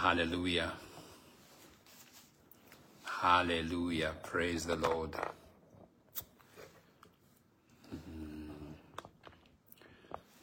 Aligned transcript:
Hallelujah. 0.00 0.72
Hallelujah. 3.02 4.12
Praise 4.22 4.64
the 4.64 4.76
Lord. 4.76 5.10
Mm. 7.92 8.48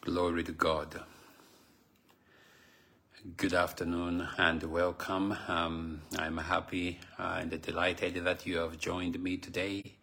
Glory 0.02 0.44
to 0.44 0.52
God. 0.52 1.00
Good 3.38 3.54
afternoon 3.54 4.28
and 4.38 4.62
welcome. 4.64 5.38
Um, 5.48 6.02
I'm 6.20 6.38
happy 6.38 7.00
uh, 7.18 7.37
and 7.40 7.62
delighted 7.62 8.26
that 8.26 8.46
you 8.46 8.57
have 8.57 8.78
joined 8.78 9.18
me 9.24 9.37
today 9.37 9.93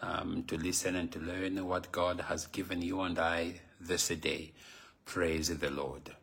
um, 0.00 0.44
to 0.48 0.56
listen 0.56 0.96
and 0.96 1.12
to 1.12 1.18
learn 1.18 1.62
what 1.66 1.92
God 1.92 2.22
has 2.22 2.46
given 2.46 2.80
you 2.80 3.02
and 3.02 3.18
I 3.18 3.60
this 3.78 4.08
day. 4.08 4.52
Praise 5.04 5.48
the 5.58 5.70
Lord. 5.70 6.15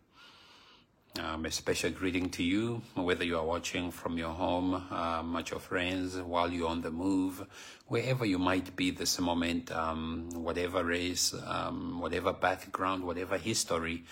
Um, 1.19 1.45
a 1.45 1.51
special 1.51 1.91
greeting 1.91 2.31
to 2.31 2.43
you, 2.43 2.81
whether 2.95 3.23
you 3.23 3.37
are 3.37 3.45
watching 3.45 3.91
from 3.91 4.17
your 4.17 4.31
home, 4.31 4.73
um, 4.89 5.35
at 5.35 5.51
your 5.51 5.59
friends, 5.59 6.17
while 6.17 6.51
you're 6.51 6.67
on 6.67 6.81
the 6.81 6.89
move, 6.89 7.45
wherever 7.87 8.25
you 8.25 8.39
might 8.39 8.75
be 8.75 8.89
this 8.89 9.19
moment, 9.19 9.71
um, 9.71 10.27
whatever 10.33 10.83
race, 10.83 11.35
um, 11.45 11.99
whatever 11.99 12.33
background, 12.33 13.03
whatever 13.03 13.37
history, 13.37 14.03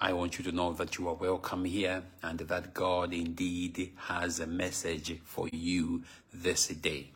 I 0.00 0.12
want 0.14 0.36
you 0.36 0.44
to 0.46 0.50
know 0.50 0.72
that 0.72 0.98
you 0.98 1.06
are 1.06 1.14
welcome 1.14 1.64
here 1.64 2.02
and 2.24 2.40
that 2.40 2.74
God 2.74 3.14
indeed 3.14 3.92
has 3.96 4.40
a 4.40 4.46
message 4.48 5.16
for 5.22 5.48
you 5.52 6.02
this 6.34 6.66
day. 6.66 7.12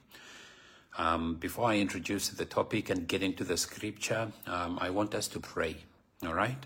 Um, 0.96 1.34
before 1.34 1.68
I 1.68 1.78
introduce 1.78 2.28
the 2.28 2.44
topic 2.44 2.90
and 2.90 3.08
get 3.08 3.24
into 3.24 3.42
the 3.42 3.56
scripture, 3.56 4.30
um, 4.46 4.78
I 4.80 4.90
want 4.90 5.16
us 5.16 5.26
to 5.28 5.40
pray. 5.40 5.78
All 6.24 6.34
right? 6.34 6.64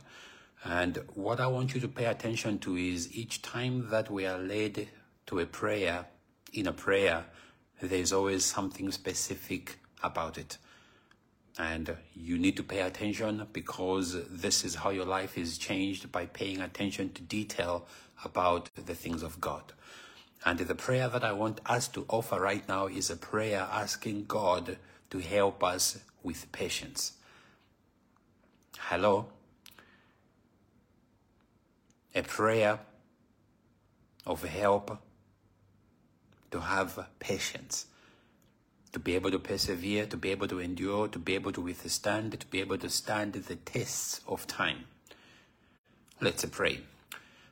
And 0.64 1.02
what 1.14 1.40
I 1.40 1.46
want 1.46 1.74
you 1.74 1.80
to 1.80 1.88
pay 1.88 2.06
attention 2.06 2.58
to 2.60 2.76
is 2.76 3.14
each 3.14 3.42
time 3.42 3.90
that 3.90 4.10
we 4.10 4.26
are 4.26 4.38
led 4.38 4.88
to 5.26 5.38
a 5.38 5.46
prayer, 5.46 6.06
in 6.52 6.66
a 6.66 6.72
prayer, 6.72 7.24
there's 7.80 8.12
always 8.12 8.44
something 8.44 8.90
specific 8.90 9.78
about 10.02 10.38
it. 10.38 10.58
And 11.58 11.96
you 12.14 12.38
need 12.38 12.56
to 12.56 12.62
pay 12.62 12.80
attention 12.80 13.46
because 13.52 14.16
this 14.28 14.64
is 14.64 14.74
how 14.74 14.90
your 14.90 15.06
life 15.06 15.38
is 15.38 15.58
changed 15.58 16.12
by 16.12 16.26
paying 16.26 16.60
attention 16.60 17.12
to 17.14 17.22
detail 17.22 17.86
about 18.24 18.70
the 18.74 18.94
things 18.94 19.22
of 19.22 19.40
God. 19.40 19.72
And 20.44 20.58
the 20.58 20.74
prayer 20.74 21.08
that 21.08 21.24
I 21.24 21.32
want 21.32 21.60
us 21.66 21.88
to 21.88 22.04
offer 22.08 22.40
right 22.40 22.66
now 22.68 22.86
is 22.86 23.10
a 23.10 23.16
prayer 23.16 23.66
asking 23.72 24.26
God 24.26 24.78
to 25.10 25.18
help 25.18 25.64
us 25.64 25.98
with 26.22 26.50
patience. 26.52 27.14
Hello? 28.78 29.26
A 32.16 32.22
prayer 32.22 32.80
of 34.24 34.42
help 34.42 34.98
to 36.50 36.60
have 36.60 37.06
patience, 37.18 37.86
to 38.92 38.98
be 38.98 39.14
able 39.14 39.30
to 39.30 39.38
persevere, 39.38 40.06
to 40.06 40.16
be 40.16 40.30
able 40.30 40.48
to 40.48 40.58
endure, 40.58 41.08
to 41.08 41.18
be 41.18 41.34
able 41.34 41.52
to 41.52 41.60
withstand, 41.60 42.40
to 42.40 42.46
be 42.46 42.60
able 42.60 42.78
to 42.78 42.88
stand 42.88 43.34
the 43.34 43.56
tests 43.56 44.22
of 44.26 44.46
time. 44.46 44.86
Let's 46.18 46.46
pray. 46.46 46.80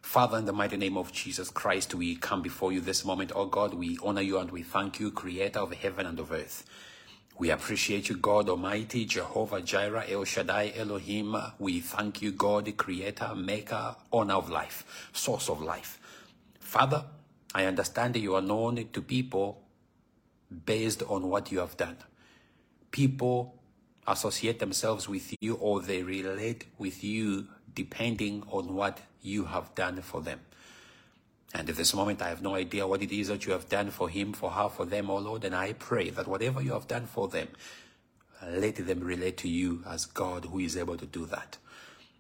Father, 0.00 0.38
in 0.38 0.46
the 0.46 0.52
mighty 0.52 0.78
name 0.78 0.96
of 0.96 1.12
Jesus 1.12 1.50
Christ, 1.50 1.94
we 1.94 2.16
come 2.16 2.40
before 2.40 2.72
you 2.72 2.80
this 2.80 3.04
moment. 3.04 3.32
Oh 3.34 3.46
God, 3.46 3.74
we 3.74 3.98
honor 4.02 4.22
you 4.22 4.38
and 4.38 4.50
we 4.50 4.62
thank 4.62 4.98
you, 4.98 5.10
creator 5.10 5.58
of 5.58 5.74
heaven 5.74 6.06
and 6.06 6.18
of 6.18 6.32
earth. 6.32 6.64
We 7.36 7.50
appreciate 7.50 8.08
you, 8.08 8.16
God 8.16 8.48
Almighty, 8.48 9.04
Jehovah 9.06 9.60
Jireh, 9.60 10.04
El 10.08 10.22
Shaddai, 10.24 10.72
Elohim. 10.76 11.36
We 11.58 11.80
thank 11.80 12.22
you, 12.22 12.30
God, 12.30 12.72
Creator, 12.76 13.34
Maker, 13.34 13.96
Owner 14.12 14.34
of 14.34 14.50
life, 14.50 15.08
Source 15.12 15.48
of 15.48 15.60
life. 15.60 15.98
Father, 16.60 17.04
I 17.52 17.64
understand 17.64 18.14
that 18.14 18.20
you 18.20 18.36
are 18.36 18.40
known 18.42 18.88
to 18.92 19.02
people 19.02 19.62
based 20.64 21.02
on 21.02 21.28
what 21.28 21.50
you 21.50 21.58
have 21.58 21.76
done. 21.76 21.96
People 22.92 23.56
associate 24.06 24.60
themselves 24.60 25.08
with 25.08 25.34
you 25.40 25.54
or 25.54 25.80
they 25.80 26.04
relate 26.04 26.66
with 26.78 27.02
you 27.02 27.48
depending 27.74 28.44
on 28.48 28.74
what 28.74 29.00
you 29.22 29.46
have 29.46 29.74
done 29.74 30.00
for 30.02 30.20
them. 30.20 30.38
And 31.54 31.70
at 31.70 31.76
this 31.76 31.94
moment, 31.94 32.20
I 32.20 32.28
have 32.30 32.42
no 32.42 32.56
idea 32.56 32.86
what 32.86 33.00
it 33.00 33.12
is 33.12 33.28
that 33.28 33.46
you 33.46 33.52
have 33.52 33.68
done 33.68 33.90
for 33.90 34.08
him, 34.08 34.32
for 34.32 34.50
her, 34.50 34.68
for 34.68 34.84
them, 34.84 35.08
oh 35.08 35.18
Lord. 35.18 35.44
And 35.44 35.54
I 35.54 35.72
pray 35.72 36.10
that 36.10 36.26
whatever 36.26 36.60
you 36.60 36.72
have 36.72 36.88
done 36.88 37.06
for 37.06 37.28
them, 37.28 37.48
let 38.44 38.76
them 38.76 39.00
relate 39.00 39.36
to 39.38 39.48
you 39.48 39.84
as 39.88 40.04
God 40.04 40.46
who 40.46 40.58
is 40.58 40.76
able 40.76 40.96
to 40.96 41.06
do 41.06 41.24
that. 41.26 41.58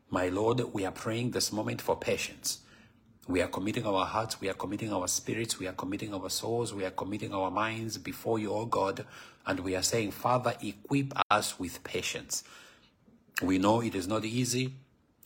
My 0.08 0.28
Lord, 0.28 0.62
we 0.72 0.86
are 0.86 0.92
praying 0.92 1.32
this 1.32 1.52
moment 1.52 1.82
for 1.82 1.96
patience. 1.96 2.60
We 3.26 3.40
are 3.40 3.48
committing 3.48 3.86
our 3.86 4.04
hearts, 4.04 4.40
we 4.40 4.50
are 4.50 4.54
committing 4.54 4.92
our 4.92 5.08
spirits, 5.08 5.58
we 5.58 5.66
are 5.66 5.72
committing 5.72 6.14
our 6.14 6.28
souls, 6.28 6.74
we 6.74 6.84
are 6.84 6.90
committing 6.90 7.32
our 7.32 7.50
minds 7.50 7.96
before 7.98 8.38
you, 8.38 8.52
oh 8.52 8.66
God. 8.66 9.04
And 9.46 9.60
we 9.60 9.74
are 9.74 9.82
saying, 9.82 10.12
Father, 10.12 10.54
equip 10.62 11.12
us 11.30 11.58
with 11.58 11.82
patience. 11.82 12.44
We 13.42 13.58
know 13.58 13.80
it 13.80 13.94
is 13.94 14.06
not 14.06 14.24
easy. 14.24 14.74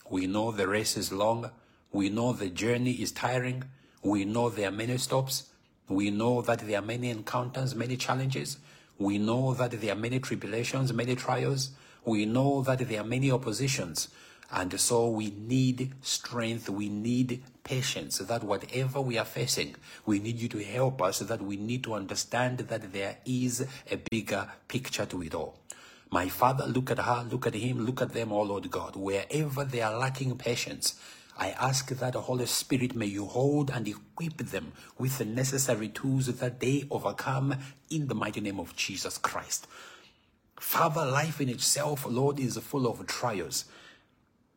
We 0.08 0.26
know 0.26 0.52
the 0.52 0.66
race 0.66 0.96
is 0.96 1.12
long. 1.12 1.50
We 1.92 2.08
know 2.08 2.32
the 2.32 2.48
journey 2.48 2.92
is 2.92 3.12
tiring. 3.12 3.64
We 4.02 4.24
know 4.24 4.48
there 4.48 4.68
are 4.68 4.72
many 4.72 4.96
stops. 4.98 5.50
We 5.88 6.10
know 6.10 6.42
that 6.42 6.60
there 6.60 6.78
are 6.78 6.82
many 6.82 7.10
encounters, 7.10 7.74
many 7.74 7.96
challenges. 7.96 8.58
We 8.98 9.18
know 9.18 9.54
that 9.54 9.80
there 9.80 9.92
are 9.92 9.96
many 9.96 10.20
tribulations, 10.20 10.92
many 10.92 11.16
trials. 11.16 11.70
We 12.04 12.26
know 12.26 12.62
that 12.62 12.86
there 12.88 13.00
are 13.00 13.06
many 13.06 13.30
oppositions. 13.30 14.08
And 14.50 14.80
so 14.80 15.08
we 15.08 15.30
need 15.30 15.92
strength, 16.00 16.70
we 16.70 16.88
need 16.88 17.42
patience, 17.64 18.18
that 18.18 18.42
whatever 18.42 19.00
we 19.00 19.18
are 19.18 19.24
facing, 19.24 19.74
we 20.06 20.20
need 20.20 20.38
you 20.38 20.48
to 20.48 20.64
help 20.64 21.02
us, 21.02 21.18
that 21.18 21.42
we 21.42 21.56
need 21.56 21.84
to 21.84 21.94
understand 21.94 22.58
that 22.58 22.92
there 22.92 23.18
is 23.26 23.66
a 23.90 23.98
bigger 24.10 24.48
picture 24.66 25.04
to 25.04 25.22
it 25.22 25.34
all. 25.34 25.58
My 26.10 26.30
Father, 26.30 26.64
look 26.64 26.90
at 26.90 26.98
her, 26.98 27.26
look 27.30 27.46
at 27.46 27.54
him, 27.54 27.84
look 27.84 28.00
at 28.00 28.14
them, 28.14 28.32
oh 28.32 28.40
Lord 28.40 28.70
God. 28.70 28.96
Wherever 28.96 29.64
they 29.64 29.82
are 29.82 29.98
lacking 29.98 30.38
patience, 30.38 30.94
I 31.38 31.50
ask 31.50 31.88
that 31.90 32.14
the 32.14 32.22
Holy 32.22 32.46
Spirit 32.46 32.96
may 32.96 33.06
you 33.06 33.24
hold 33.24 33.70
and 33.70 33.86
equip 33.86 34.38
them 34.38 34.72
with 34.98 35.18
the 35.18 35.24
necessary 35.24 35.88
tools 35.88 36.26
that 36.26 36.58
they 36.58 36.84
overcome 36.90 37.54
in 37.88 38.08
the 38.08 38.14
mighty 38.16 38.40
name 38.40 38.58
of 38.58 38.74
Jesus 38.74 39.18
Christ. 39.18 39.68
Father, 40.58 41.06
life 41.06 41.40
in 41.40 41.48
itself, 41.48 42.04
Lord, 42.06 42.40
is 42.40 42.58
full 42.58 42.88
of 42.88 43.06
trials. 43.06 43.66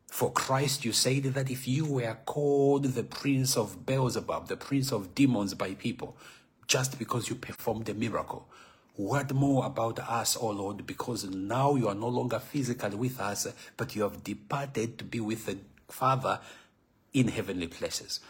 For 0.08 0.32
Christ, 0.32 0.84
you 0.84 0.92
said 0.92 1.22
that 1.22 1.50
if 1.50 1.68
you 1.68 1.86
were 1.86 2.18
called 2.26 2.84
the 2.84 3.04
prince 3.04 3.56
of 3.56 3.86
Beelzebub, 3.86 4.48
the 4.48 4.56
prince 4.56 4.90
of 4.92 5.14
demons 5.14 5.54
by 5.54 5.74
people, 5.74 6.16
just 6.66 6.98
because 6.98 7.28
you 7.28 7.36
performed 7.36 7.88
a 7.88 7.94
miracle, 7.94 8.48
what 8.96 9.32
more 9.32 9.64
about 9.64 10.00
us, 10.00 10.36
O 10.36 10.48
oh 10.48 10.50
Lord, 10.50 10.86
because 10.86 11.24
now 11.24 11.76
you 11.76 11.88
are 11.88 11.94
no 11.94 12.08
longer 12.08 12.40
physically 12.40 12.96
with 12.96 13.20
us, 13.20 13.46
but 13.76 13.94
you 13.94 14.02
have 14.02 14.24
departed 14.24 14.98
to 14.98 15.04
be 15.04 15.20
with 15.20 15.46
the 15.46 15.58
Father 15.88 16.40
in 17.12 17.28
heavenly 17.28 17.66
places. 17.66 18.20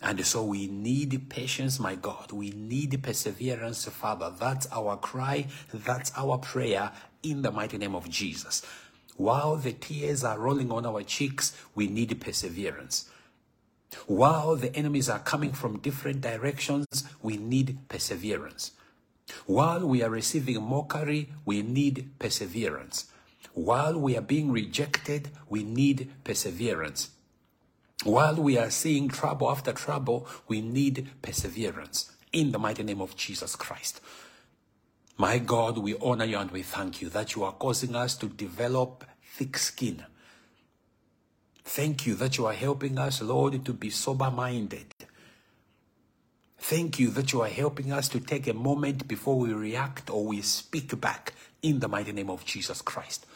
And 0.00 0.24
so 0.24 0.44
we 0.44 0.68
need 0.68 1.28
patience, 1.28 1.80
my 1.80 1.96
God. 1.96 2.30
We 2.30 2.50
need 2.50 3.02
perseverance, 3.02 3.84
Father. 3.86 4.32
That's 4.38 4.68
our 4.70 4.96
cry. 4.96 5.46
That's 5.74 6.12
our 6.16 6.38
prayer 6.38 6.92
in 7.22 7.42
the 7.42 7.50
mighty 7.50 7.78
name 7.78 7.96
of 7.96 8.08
Jesus. 8.08 8.64
While 9.16 9.56
the 9.56 9.72
tears 9.72 10.22
are 10.22 10.38
rolling 10.38 10.70
on 10.70 10.86
our 10.86 11.02
cheeks, 11.02 11.56
we 11.74 11.88
need 11.88 12.20
perseverance. 12.20 13.10
While 14.06 14.54
the 14.54 14.74
enemies 14.76 15.08
are 15.08 15.18
coming 15.18 15.52
from 15.52 15.80
different 15.80 16.20
directions, 16.20 16.86
we 17.20 17.36
need 17.36 17.78
perseverance. 17.88 18.72
While 19.46 19.86
we 19.86 20.02
are 20.02 20.10
receiving 20.10 20.62
mockery, 20.62 21.30
we 21.44 21.62
need 21.62 22.10
perseverance. 22.18 23.06
While 23.54 23.98
we 23.98 24.16
are 24.16 24.22
being 24.22 24.52
rejected, 24.52 25.30
we 25.48 25.64
need 25.64 26.10
perseverance. 26.22 27.10
While 28.04 28.36
we 28.36 28.56
are 28.56 28.70
seeing 28.70 29.08
trouble 29.08 29.50
after 29.50 29.72
trouble, 29.72 30.26
we 30.46 30.60
need 30.60 31.10
perseverance 31.20 32.12
in 32.32 32.52
the 32.52 32.58
mighty 32.58 32.82
name 32.82 33.00
of 33.00 33.16
Jesus 33.16 33.56
Christ. 33.56 34.00
My 35.16 35.38
God, 35.38 35.78
we 35.78 35.96
honor 36.00 36.24
you 36.24 36.38
and 36.38 36.50
we 36.52 36.62
thank 36.62 37.02
you 37.02 37.08
that 37.08 37.34
you 37.34 37.42
are 37.42 37.52
causing 37.52 37.96
us 37.96 38.16
to 38.18 38.28
develop 38.28 39.04
thick 39.24 39.58
skin. 39.58 40.04
Thank 41.64 42.06
you 42.06 42.14
that 42.14 42.38
you 42.38 42.46
are 42.46 42.52
helping 42.52 42.98
us, 42.98 43.20
Lord, 43.20 43.64
to 43.64 43.72
be 43.72 43.90
sober 43.90 44.30
minded. 44.30 44.94
Thank 46.56 46.98
you 46.98 47.10
that 47.10 47.32
you 47.32 47.42
are 47.42 47.48
helping 47.48 47.92
us 47.92 48.08
to 48.10 48.20
take 48.20 48.46
a 48.46 48.54
moment 48.54 49.08
before 49.08 49.38
we 49.38 49.52
react 49.52 50.08
or 50.08 50.24
we 50.24 50.40
speak 50.42 51.00
back 51.00 51.34
in 51.62 51.80
the 51.80 51.88
mighty 51.88 52.12
name 52.12 52.30
of 52.30 52.44
Jesus 52.44 52.80
Christ. 52.80 53.26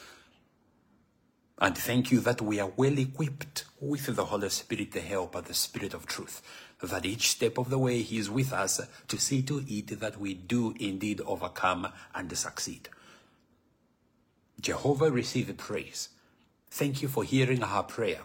And 1.63 1.79
thank 1.79 2.11
you 2.11 2.19
that 2.23 2.43
we 2.43 2.59
are 2.59 2.73
well 2.75 2.99
equipped 2.99 3.67
with 3.81 4.17
the 4.17 4.25
Holy 4.25 4.49
Spirit, 4.49 4.91
the 4.91 5.01
helper, 5.01 5.41
the 5.41 5.55
Spirit 5.55 5.95
of 5.95 6.07
truth, 6.07 6.43
that 6.83 7.07
each 7.07 7.31
step 7.31 7.57
of 7.57 7.71
the 7.71 7.79
way 7.79 8.03
He 8.03 8.19
is 8.19 8.29
with 8.29 8.53
us 8.53 8.81
to 9.07 9.17
see 9.17 9.43
to 9.43 9.63
it 9.69 10.01
that 10.01 10.19
we 10.19 10.35
do 10.35 10.75
indeed 10.81 11.21
overcome 11.25 11.87
and 12.17 12.37
succeed. 12.37 12.89
Jehovah, 14.61 15.13
receive 15.13 15.57
praise. 15.57 16.09
Thank 16.69 17.01
you 17.01 17.07
for 17.07 17.23
hearing 17.23 17.63
our 17.63 17.85
prayer. 17.85 18.23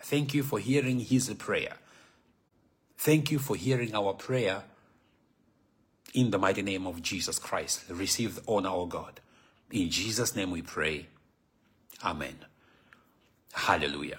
Thank 0.00 0.34
you 0.34 0.42
for 0.42 0.58
hearing 0.58 0.98
His 0.98 1.32
prayer. 1.34 1.74
Thank 2.98 3.30
you 3.30 3.38
for 3.38 3.54
hearing 3.54 3.94
our 3.94 4.14
prayer 4.14 4.64
in 6.12 6.32
the 6.32 6.38
mighty 6.38 6.62
name 6.62 6.88
of 6.88 7.02
Jesus 7.02 7.38
Christ. 7.38 7.84
Receive 7.88 8.34
the 8.34 8.42
honor, 8.48 8.70
O 8.70 8.86
God. 8.86 9.20
In 9.70 9.90
Jesus' 9.90 10.34
name 10.34 10.50
we 10.50 10.62
pray. 10.62 11.06
Amen. 12.04 12.36
Hallelujah. 13.52 14.18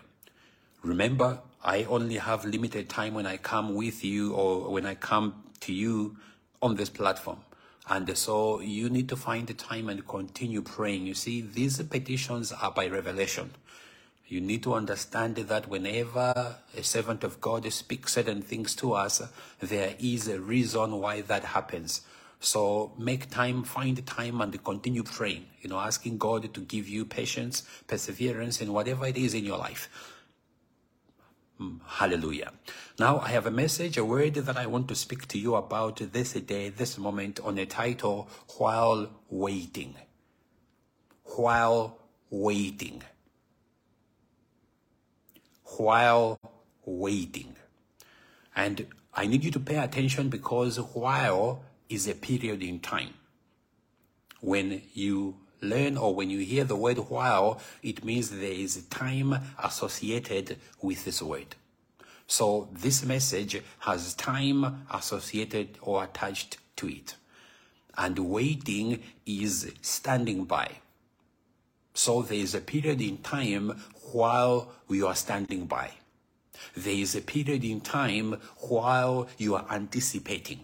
Remember, 0.84 1.40
I 1.64 1.84
only 1.84 2.18
have 2.18 2.46
limited 2.46 2.90
time 2.90 3.14
when 3.14 3.26
I 3.26 3.38
come 3.38 3.76
with 3.76 4.04
you 4.04 4.34
or 4.34 4.70
when 4.70 4.86
I 4.86 4.96
come 4.96 5.44
to 5.62 5.74
you 5.74 6.18
on 6.62 6.76
this 6.76 6.90
platform. 6.90 7.40
And 7.88 8.18
so 8.18 8.62
you 8.62 8.90
need 8.90 9.10
to 9.10 9.16
find 9.16 9.48
the 9.48 9.54
time 9.54 9.90
and 9.90 10.08
continue 10.08 10.62
praying. 10.62 11.06
You 11.06 11.14
see, 11.14 11.42
these 11.42 11.82
petitions 11.84 12.52
are 12.52 12.72
by 12.72 12.88
revelation. 12.88 13.52
You 14.28 14.40
need 14.40 14.64
to 14.64 14.74
understand 14.74 15.36
that 15.36 15.68
whenever 15.68 16.56
a 16.76 16.84
servant 16.84 17.24
of 17.24 17.42
God 17.42 17.72
speaks 17.72 18.14
certain 18.14 18.42
things 18.42 18.76
to 18.78 18.94
us, 18.94 19.22
there 19.60 19.96
is 20.00 20.28
a 20.28 20.40
reason 20.40 21.00
why 21.00 21.22
that 21.22 21.44
happens. 21.44 22.02
So 22.44 22.92
make 22.98 23.30
time, 23.30 23.64
find 23.64 24.06
time 24.06 24.42
and 24.42 24.64
continue 24.66 25.04
praying, 25.04 25.46
you 25.62 25.70
know, 25.70 25.80
asking 25.80 26.18
God 26.18 26.54
to 26.54 26.60
give 26.60 26.90
you 26.90 27.06
patience, 27.06 27.64
perseverance 27.88 28.60
and 28.60 28.74
whatever 28.74 29.06
it 29.08 29.18
is 29.18 29.34
in 29.34 29.46
your 29.46 29.58
life. 29.58 29.90
Mm, 31.62 31.80
hallelujah. 31.88 32.52
Now 33.00 33.20
I 33.20 33.30
have 33.30 33.46
a 33.46 33.52
message, 33.52 33.98
a 33.98 34.04
word 34.04 34.34
that 34.34 34.58
I 34.58 34.66
want 34.66 34.90
to 34.90 34.96
speak 34.96 35.26
to 35.30 35.40
you 35.40 35.56
about 35.56 36.02
this 36.12 36.34
day, 36.34 36.68
this 36.68 36.98
moment 36.98 37.40
on 37.40 37.58
a 37.58 37.66
title, 37.66 38.28
While 38.58 39.10
Waiting. 39.30 39.96
While 41.24 41.98
Waiting. 42.30 43.04
While 45.78 46.38
Waiting. 46.84 47.56
And 48.54 48.88
I 49.14 49.28
need 49.28 49.46
you 49.46 49.52
to 49.52 49.62
pay 49.62 49.78
attention 49.78 50.28
because 50.28 50.78
while 50.78 51.64
is 51.90 52.08
a 52.08 52.16
period 52.16 52.64
in 52.64 52.80
time. 52.80 53.14
When 54.42 54.82
you 54.94 55.38
learn 55.62 55.98
or 55.98 56.14
when 56.14 56.30
you 56.30 56.40
hear 56.40 56.64
the 56.64 56.76
word 56.76 56.98
while, 56.98 57.62
it 57.82 58.04
means 58.04 58.30
there 58.30 58.52
is 58.52 58.86
time 58.88 59.36
associated 59.62 60.58
with 60.82 61.06
this 61.06 61.22
word. 61.22 61.56
So 62.28 62.70
this 62.72 63.06
message 63.06 63.62
has 63.80 64.14
time 64.16 64.86
associated 64.92 65.78
or 65.82 66.04
attached 66.04 66.58
to 66.78 66.88
it. 66.88 67.16
And 67.98 68.18
waiting 68.18 69.04
is 69.26 69.72
standing 69.82 70.46
by. 70.46 70.72
So 71.94 72.24
there 72.24 72.40
is 72.40 72.56
a 72.56 72.62
period 72.62 73.02
in 73.02 73.20
time 73.20 73.80
while 74.12 74.74
you 74.90 75.08
are 75.08 75.16
standing 75.16 75.68
by. 75.68 75.92
There 76.76 76.94
is 76.94 77.16
a 77.16 77.22
period 77.22 77.64
in 77.64 77.82
time 77.82 78.40
while 78.58 79.28
you 79.38 79.56
are 79.56 79.66
anticipating. 79.70 80.62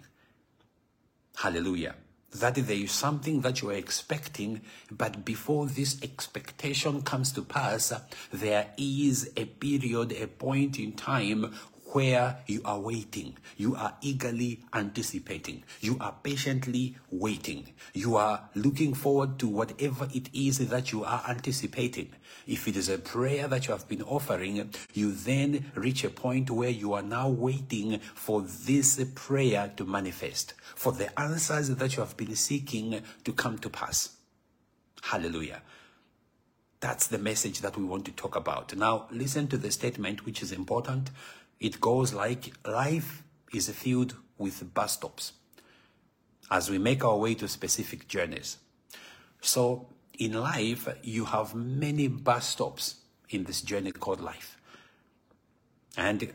Hallelujah. 1.41 1.95
That 2.36 2.56
there 2.56 2.75
is 2.75 2.91
something 2.91 3.39
that 3.41 3.62
you 3.62 3.69
are 3.69 3.74
expecting, 3.74 4.59
but 4.91 5.24
before 5.24 5.68
this 5.68 5.97
expectation 6.03 7.01
comes 7.01 7.31
to 7.31 7.44
pass, 7.44 7.94
there 8.33 8.68
is 8.77 9.31
a 9.38 9.45
period, 9.45 10.12
a 10.12 10.27
point 10.27 10.77
in 10.80 10.91
time 10.91 11.56
where 11.94 12.38
you 12.45 12.62
are 12.65 12.80
waiting. 12.80 13.38
You 13.57 13.75
are 13.75 13.95
eagerly 14.01 14.62
anticipating. 14.74 15.63
You 15.81 15.97
are 16.00 16.15
patiently 16.24 16.97
waiting. 17.09 17.74
You 17.94 18.15
are 18.18 18.50
looking 18.56 18.94
forward 18.94 19.39
to 19.39 19.47
whatever 19.47 20.07
it 20.13 20.30
is 20.33 20.59
that 20.69 20.91
you 20.91 21.03
are 21.03 21.24
anticipating. 21.27 22.09
If 22.47 22.68
it 22.68 22.75
is 22.75 22.89
a 22.89 22.97
prayer 22.97 23.47
that 23.47 23.68
you 23.68 23.74
have 23.74 23.88
been 23.88 24.03
offering, 24.03 24.71
you 24.94 25.12
then 25.12 25.71
reach 25.75 26.03
a 26.03 26.09
point 26.09 26.50
where 26.50 26.69
you 26.69 26.94
are 26.94 27.01
now 27.01 27.30
waiting 27.30 28.00
for 28.00 28.41
this 28.41 29.03
prayer 29.15 29.71
to 29.77 29.86
manifest, 29.86 30.53
for 30.75 30.91
the 30.91 31.19
answers 31.19 31.69
that 31.69 31.95
you 31.95 32.03
have 32.03 32.18
been 32.18 32.36
seeking 32.36 33.01
to 33.24 33.33
come 33.33 33.57
to 33.59 33.69
pass. 33.69 34.15
Hallelujah. 35.01 35.62
That's 36.81 37.07
the 37.07 37.18
message 37.18 37.59
that 37.59 37.75
we 37.75 37.83
want 37.83 38.06
to 38.06 38.12
talk 38.12 38.38
about. 38.38 38.74
Now, 38.74 39.07
listen 39.12 39.47
to 39.50 39.57
the 39.57 39.69
statement, 39.69 40.25
which 40.25 40.41
is 40.41 40.53
important. 40.53 41.09
It 41.59 41.81
goes 41.81 42.13
like 42.13 42.53
life 42.65 43.23
is 43.53 43.69
filled 43.69 44.15
with 44.38 44.73
bus 44.73 44.94
stops 44.94 45.33
as 46.50 46.69
we 46.69 46.77
make 46.77 47.03
our 47.03 47.17
way 47.17 47.35
to 47.35 47.47
specific 47.47 48.07
journeys. 48.07 48.57
So 49.41 49.88
in 50.17 50.33
life, 50.33 50.88
you 51.03 51.25
have 51.25 51.53
many 51.56 52.07
bus 52.07 52.47
stops 52.47 52.95
in 53.29 53.44
this 53.44 53.61
journey 53.61 53.91
called 53.91 54.21
life. 54.21 54.57
And 55.95 56.33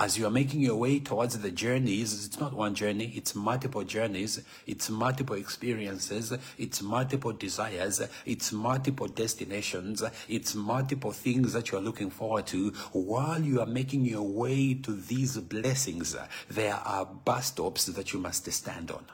as 0.00 0.16
you 0.16 0.24
are 0.26 0.30
making 0.30 0.60
your 0.60 0.76
way 0.76 1.00
towards 1.00 1.36
the 1.38 1.50
journeys, 1.50 2.24
it's 2.24 2.38
not 2.38 2.52
one 2.52 2.72
journey, 2.72 3.12
it's 3.16 3.34
multiple 3.34 3.82
journeys, 3.82 4.40
it's 4.64 4.88
multiple 4.88 5.34
experiences, 5.34 6.32
it's 6.56 6.80
multiple 6.80 7.32
desires, 7.32 8.00
it's 8.24 8.52
multiple 8.52 9.08
destinations, 9.08 10.04
it's 10.28 10.54
multiple 10.54 11.10
things 11.10 11.52
that 11.52 11.72
you 11.72 11.78
are 11.78 11.80
looking 11.80 12.10
forward 12.10 12.46
to. 12.46 12.70
While 12.92 13.42
you 13.42 13.60
are 13.60 13.66
making 13.66 14.04
your 14.04 14.22
way 14.22 14.74
to 14.74 14.92
these 14.92 15.36
blessings, 15.38 16.14
there 16.48 16.74
are 16.74 17.04
bus 17.04 17.46
stops 17.46 17.86
that 17.86 18.12
you 18.12 18.20
must 18.20 18.50
stand 18.52 18.92
on. 18.92 19.04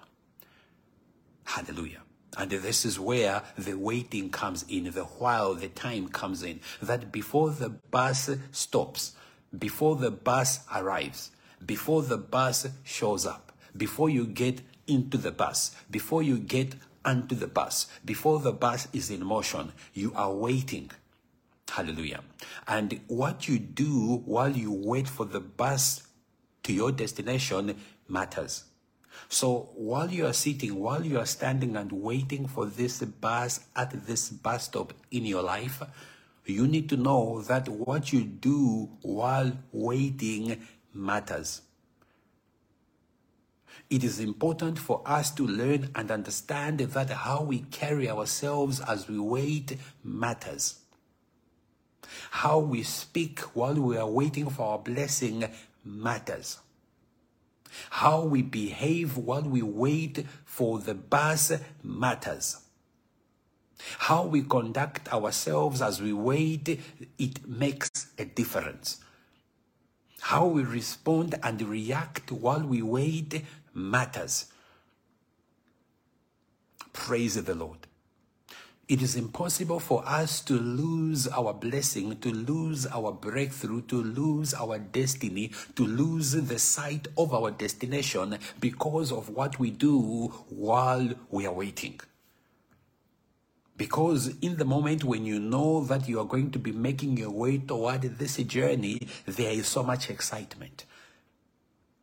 Hallelujah. 1.44 2.02
And 2.36 2.50
this 2.50 2.84
is 2.84 3.00
where 3.00 3.42
the 3.56 3.74
waiting 3.74 4.28
comes 4.28 4.64
in, 4.68 4.90
the 4.90 5.04
while 5.04 5.54
the 5.54 5.68
time 5.68 6.08
comes 6.08 6.42
in. 6.42 6.60
That 6.82 7.10
before 7.10 7.50
the 7.50 7.70
bus 7.70 8.28
stops, 8.50 9.14
before 9.58 9.96
the 9.96 10.10
bus 10.10 10.60
arrives, 10.74 11.30
before 11.64 12.02
the 12.02 12.18
bus 12.18 12.68
shows 12.82 13.26
up, 13.26 13.52
before 13.76 14.10
you 14.10 14.26
get 14.26 14.60
into 14.86 15.16
the 15.16 15.30
bus, 15.30 15.74
before 15.90 16.22
you 16.22 16.38
get 16.38 16.74
onto 17.04 17.34
the 17.34 17.46
bus, 17.46 17.86
before 18.04 18.40
the 18.40 18.52
bus 18.52 18.88
is 18.92 19.10
in 19.10 19.24
motion, 19.24 19.72
you 19.92 20.12
are 20.14 20.32
waiting. 20.32 20.90
Hallelujah. 21.70 22.22
And 22.68 23.00
what 23.08 23.48
you 23.48 23.58
do 23.58 24.22
while 24.24 24.56
you 24.56 24.72
wait 24.72 25.08
for 25.08 25.24
the 25.24 25.40
bus 25.40 26.06
to 26.62 26.72
your 26.72 26.92
destination 26.92 27.76
matters. 28.08 28.64
So 29.28 29.70
while 29.74 30.10
you 30.10 30.26
are 30.26 30.32
sitting, 30.32 30.80
while 30.80 31.04
you 31.04 31.18
are 31.18 31.26
standing 31.26 31.76
and 31.76 31.90
waiting 31.92 32.46
for 32.46 32.66
this 32.66 33.00
bus 33.00 33.60
at 33.76 34.06
this 34.06 34.30
bus 34.30 34.64
stop 34.64 34.92
in 35.10 35.24
your 35.24 35.42
life, 35.42 35.82
you 36.46 36.66
need 36.66 36.88
to 36.90 36.96
know 36.96 37.42
that 37.42 37.68
what 37.68 38.12
you 38.12 38.22
do 38.24 38.90
while 39.02 39.52
waiting 39.72 40.62
matters. 40.92 41.62
It 43.90 44.02
is 44.02 44.18
important 44.18 44.78
for 44.78 45.02
us 45.06 45.30
to 45.32 45.46
learn 45.46 45.90
and 45.94 46.10
understand 46.10 46.80
that 46.80 47.10
how 47.10 47.42
we 47.42 47.60
carry 47.70 48.10
ourselves 48.10 48.80
as 48.80 49.08
we 49.08 49.18
wait 49.18 49.76
matters. 50.02 50.80
How 52.30 52.58
we 52.58 52.82
speak 52.82 53.40
while 53.54 53.74
we 53.74 53.96
are 53.96 54.08
waiting 54.08 54.50
for 54.50 54.66
our 54.72 54.78
blessing 54.78 55.44
matters. 55.84 56.58
How 57.90 58.22
we 58.22 58.42
behave 58.42 59.16
while 59.16 59.42
we 59.42 59.62
wait 59.62 60.24
for 60.44 60.78
the 60.78 60.94
bus 60.94 61.52
matters. 61.82 62.63
How 63.98 64.24
we 64.24 64.42
conduct 64.42 65.12
ourselves 65.12 65.82
as 65.82 66.00
we 66.00 66.12
wait, 66.12 66.80
it 67.18 67.48
makes 67.48 68.08
a 68.18 68.24
difference. 68.24 69.00
How 70.20 70.46
we 70.46 70.62
respond 70.62 71.34
and 71.42 71.60
react 71.60 72.32
while 72.32 72.62
we 72.62 72.82
wait 72.82 73.44
matters. 73.74 74.46
Praise 76.92 77.42
the 77.42 77.54
Lord. 77.54 77.86
It 78.86 79.00
is 79.00 79.16
impossible 79.16 79.80
for 79.80 80.06
us 80.06 80.42
to 80.42 80.54
lose 80.54 81.26
our 81.28 81.54
blessing, 81.54 82.18
to 82.20 82.30
lose 82.30 82.86
our 82.86 83.12
breakthrough, 83.12 83.80
to 83.82 84.02
lose 84.02 84.52
our 84.52 84.78
destiny, 84.78 85.52
to 85.74 85.86
lose 85.86 86.32
the 86.32 86.58
sight 86.58 87.08
of 87.16 87.32
our 87.32 87.50
destination 87.50 88.38
because 88.60 89.10
of 89.10 89.30
what 89.30 89.58
we 89.58 89.70
do 89.70 90.28
while 90.50 91.08
we 91.30 91.46
are 91.46 91.52
waiting. 91.52 91.98
Because 93.76 94.36
in 94.40 94.56
the 94.56 94.64
moment 94.64 95.02
when 95.02 95.26
you 95.26 95.40
know 95.40 95.84
that 95.84 96.08
you 96.08 96.20
are 96.20 96.24
going 96.24 96.52
to 96.52 96.58
be 96.58 96.70
making 96.70 97.16
your 97.16 97.30
way 97.30 97.58
toward 97.58 98.02
this 98.02 98.36
journey, 98.36 99.08
there 99.26 99.50
is 99.50 99.66
so 99.66 99.82
much 99.82 100.10
excitement. 100.10 100.84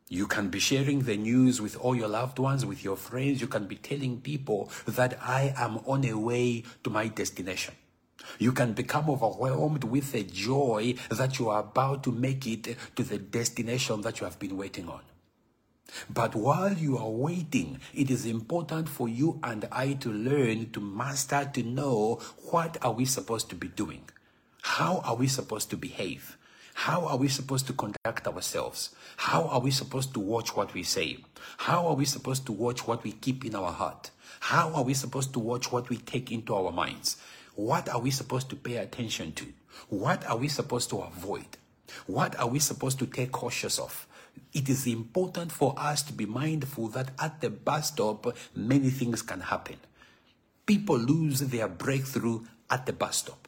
You 0.09 0.27
can 0.27 0.49
be 0.49 0.59
sharing 0.59 1.03
the 1.03 1.15
news 1.15 1.61
with 1.61 1.77
all 1.77 1.95
your 1.95 2.09
loved 2.09 2.37
ones, 2.37 2.65
with 2.65 2.83
your 2.83 2.97
friends. 2.97 3.39
You 3.39 3.47
can 3.47 3.65
be 3.67 3.77
telling 3.77 4.19
people 4.19 4.69
that 4.85 5.17
I 5.21 5.53
am 5.55 5.77
on 5.87 6.03
a 6.03 6.17
way 6.17 6.63
to 6.83 6.89
my 6.89 7.07
destination. 7.07 7.75
You 8.37 8.51
can 8.51 8.73
become 8.73 9.09
overwhelmed 9.09 9.85
with 9.85 10.11
the 10.11 10.23
joy 10.23 10.95
that 11.09 11.39
you 11.39 11.49
are 11.49 11.61
about 11.61 12.03
to 12.03 12.11
make 12.11 12.45
it 12.45 12.75
to 12.97 13.03
the 13.03 13.17
destination 13.17 14.01
that 14.01 14.19
you 14.19 14.25
have 14.25 14.37
been 14.37 14.57
waiting 14.57 14.89
on. 14.89 15.01
But 16.09 16.35
while 16.35 16.73
you 16.73 16.97
are 16.97 17.09
waiting, 17.09 17.79
it 17.93 18.09
is 18.09 18.25
important 18.25 18.89
for 18.89 19.09
you 19.09 19.39
and 19.43 19.67
I 19.71 19.93
to 19.93 20.11
learn, 20.11 20.71
to 20.71 20.79
master, 20.79 21.49
to 21.53 21.63
know 21.63 22.19
what 22.49 22.77
are 22.81 22.93
we 22.93 23.05
supposed 23.05 23.49
to 23.49 23.55
be 23.55 23.67
doing? 23.67 24.09
How 24.61 25.01
are 25.03 25.15
we 25.15 25.27
supposed 25.27 25.69
to 25.71 25.77
behave? 25.77 26.37
How 26.73 27.05
are 27.05 27.17
we 27.17 27.27
supposed 27.27 27.67
to 27.67 27.73
conduct 27.73 28.27
ourselves? 28.27 28.95
How 29.17 29.43
are 29.43 29.59
we 29.59 29.71
supposed 29.71 30.13
to 30.13 30.19
watch 30.19 30.55
what 30.55 30.73
we 30.73 30.83
say? 30.83 31.17
How 31.57 31.87
are 31.87 31.95
we 31.95 32.05
supposed 32.05 32.45
to 32.45 32.51
watch 32.51 32.87
what 32.87 33.03
we 33.03 33.11
keep 33.11 33.45
in 33.45 33.55
our 33.55 33.71
heart? 33.71 34.11
How 34.39 34.73
are 34.73 34.83
we 34.83 34.93
supposed 34.93 35.33
to 35.33 35.39
watch 35.39 35.71
what 35.71 35.89
we 35.89 35.97
take 35.97 36.31
into 36.31 36.55
our 36.55 36.71
minds? 36.71 37.17
What 37.55 37.89
are 37.89 37.99
we 37.99 38.11
supposed 38.11 38.49
to 38.49 38.55
pay 38.55 38.77
attention 38.77 39.33
to? 39.33 39.45
What 39.89 40.25
are 40.25 40.37
we 40.37 40.47
supposed 40.47 40.89
to 40.91 40.99
avoid? 40.99 41.57
What 42.07 42.39
are 42.39 42.47
we 42.47 42.59
supposed 42.59 42.99
to 42.99 43.05
take 43.05 43.31
cautious 43.31 43.77
of? 43.77 44.07
It 44.53 44.67
is 44.67 44.85
important 44.87 45.51
for 45.51 45.73
us 45.77 46.03
to 46.03 46.13
be 46.13 46.25
mindful 46.25 46.89
that 46.89 47.11
at 47.19 47.39
the 47.41 47.49
bus 47.49 47.89
stop, 47.89 48.35
many 48.55 48.89
things 48.89 49.21
can 49.21 49.39
happen. 49.39 49.77
People 50.65 50.97
lose 50.97 51.39
their 51.39 51.67
breakthrough 51.67 52.41
at 52.69 52.85
the 52.85 52.93
bus 52.93 53.17
stop. 53.17 53.47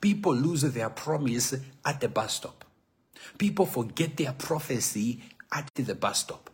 People 0.00 0.34
lose 0.34 0.62
their 0.62 0.90
promise 0.90 1.54
at 1.84 2.00
the 2.00 2.08
bus 2.08 2.34
stop. 2.34 2.64
People 3.38 3.66
forget 3.66 4.16
their 4.16 4.32
prophecy 4.32 5.20
at 5.52 5.70
the 5.74 5.94
bus 5.94 6.20
stop. 6.20 6.50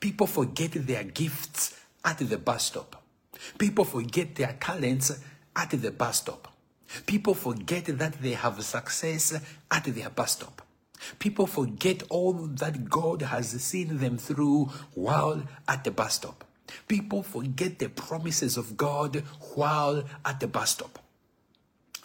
People 0.00 0.26
forget 0.26 0.72
their 0.72 1.04
gifts 1.04 1.80
at 2.04 2.18
the 2.18 2.38
bus 2.38 2.66
stop. 2.66 3.02
People 3.56 3.84
forget 3.84 4.34
their 4.34 4.56
talents 4.60 5.18
at 5.54 5.70
the 5.70 5.90
bus 5.90 6.18
stop. 6.18 6.52
People 7.06 7.34
forget 7.34 7.84
that 7.86 8.20
they 8.20 8.32
have 8.32 8.62
success 8.62 9.40
at 9.70 9.84
their 9.84 10.10
bus 10.10 10.32
stop. 10.32 10.62
People 11.18 11.46
forget 11.46 12.02
all 12.08 12.32
that 12.32 12.88
God 12.88 13.22
has 13.22 13.48
seen 13.62 13.98
them 13.98 14.18
through 14.18 14.70
while 14.94 15.42
at 15.66 15.84
the 15.84 15.90
bus 15.90 16.14
stop. 16.14 16.44
People 16.86 17.22
forget 17.22 17.78
the 17.78 17.88
promises 17.88 18.56
of 18.56 18.76
God 18.76 19.22
while 19.54 20.04
at 20.24 20.40
the 20.40 20.48
bus 20.48 20.70
stop. 20.70 20.98